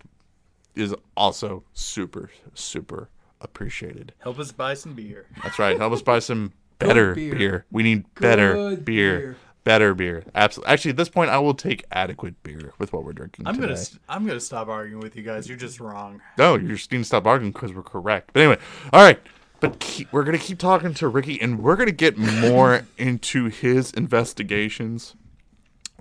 [0.74, 3.09] is also super, super
[3.41, 4.12] appreciated.
[4.18, 5.26] Help us buy some beer.
[5.43, 5.78] That's right.
[5.78, 7.35] Help us buy some better beer.
[7.35, 7.66] beer.
[7.70, 9.18] We need better beer.
[9.18, 9.37] beer.
[9.62, 10.24] Better beer.
[10.35, 10.72] Absolutely.
[10.72, 13.74] Actually, at this point, I will take adequate beer with what we're drinking I'm today.
[13.74, 15.49] gonna I'm gonna stop arguing with you guys.
[15.49, 16.20] You're just wrong.
[16.39, 18.31] No, you just need to stop arguing because we're correct.
[18.33, 18.59] But anyway,
[18.93, 19.20] all right.
[19.61, 23.91] But keep, we're gonna keep talking to Ricky, and we're gonna get more into his
[23.93, 25.14] investigations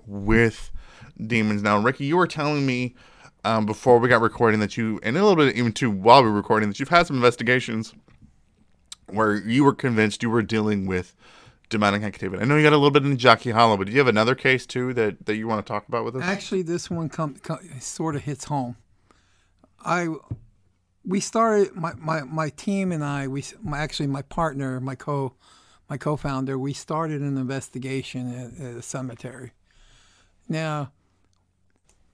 [0.07, 0.71] with
[1.27, 1.61] demons.
[1.61, 2.95] Now, Ricky, you were telling me
[3.43, 6.29] um, before we got recording that you, and a little bit even too while we
[6.29, 7.93] were recording, that you've had some investigations
[9.13, 11.15] where you were convinced you were dealing with
[11.69, 12.41] demonic activity.
[12.41, 14.35] I know you got a little bit in Jockey Hollow, but do you have another
[14.35, 16.23] case too that, that you want to talk about with us?
[16.23, 18.75] Actually, this one come, come sort of hits home.
[19.85, 20.07] I
[21.05, 25.33] we started my, my, my team and I we my, actually my partner my co
[25.89, 29.51] my co-founder we started an investigation at, at a cemetery.
[30.49, 30.91] Now,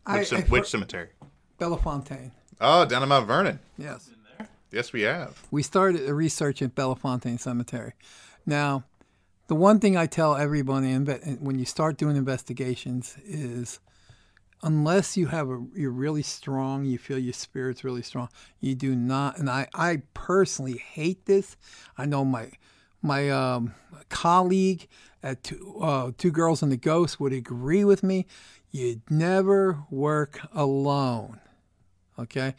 [0.07, 1.09] which, I- which cemetery?
[1.57, 2.31] Bellefontaine.
[2.61, 3.59] Oh, down in Mount Vernon.
[3.77, 4.09] Yes.
[4.72, 5.41] Yes, we have.
[5.51, 7.93] we started a research at Bellefontaine Cemetery.
[8.45, 8.84] Now,
[9.47, 10.93] the one thing I tell everybody
[11.39, 13.80] when you start doing investigations is
[14.63, 18.95] unless you have a you're really strong, you feel your spirit's really strong, you do
[18.95, 21.55] not and I, I personally hate this.
[21.97, 22.51] I know my
[23.01, 23.74] my um,
[24.09, 24.88] colleague
[25.22, 28.26] at two, uh, two Girls and the Ghost would agree with me.
[28.72, 31.39] You'd never work alone.
[32.18, 32.55] Okay?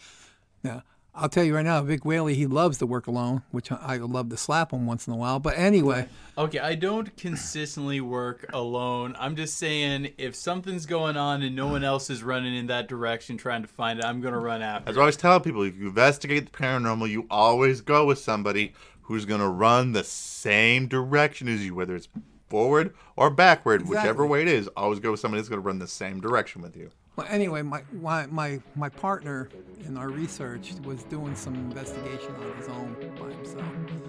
[0.63, 0.83] Now,
[1.17, 3.97] I'll tell you right now, Vic Whaley, he loves to work alone, which I, I
[3.97, 5.39] love to slap him once in a while.
[5.39, 9.17] But anyway, Okay, I don't consistently work alone.
[9.19, 12.89] I'm just saying if something's going on and no one else is running in that
[12.89, 14.91] direction trying to find it, I'm gonna run after.
[14.91, 14.99] As it.
[14.99, 18.75] I always tell people, if you investigate the paranormal, you always go with somebody
[19.07, 22.09] who's going to run the same direction as you, whether it's
[22.49, 24.69] forward or backward, whichever way it is.
[24.77, 26.91] Always go with somebody that's going to run the same direction with you.
[27.17, 29.49] Well, anyway, my, my my partner
[29.87, 33.65] in our research was doing some investigation on his own by himself.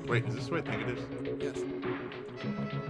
[0.08, 1.64] Wait, is this what I think it is?
[1.64, 2.84] Yes.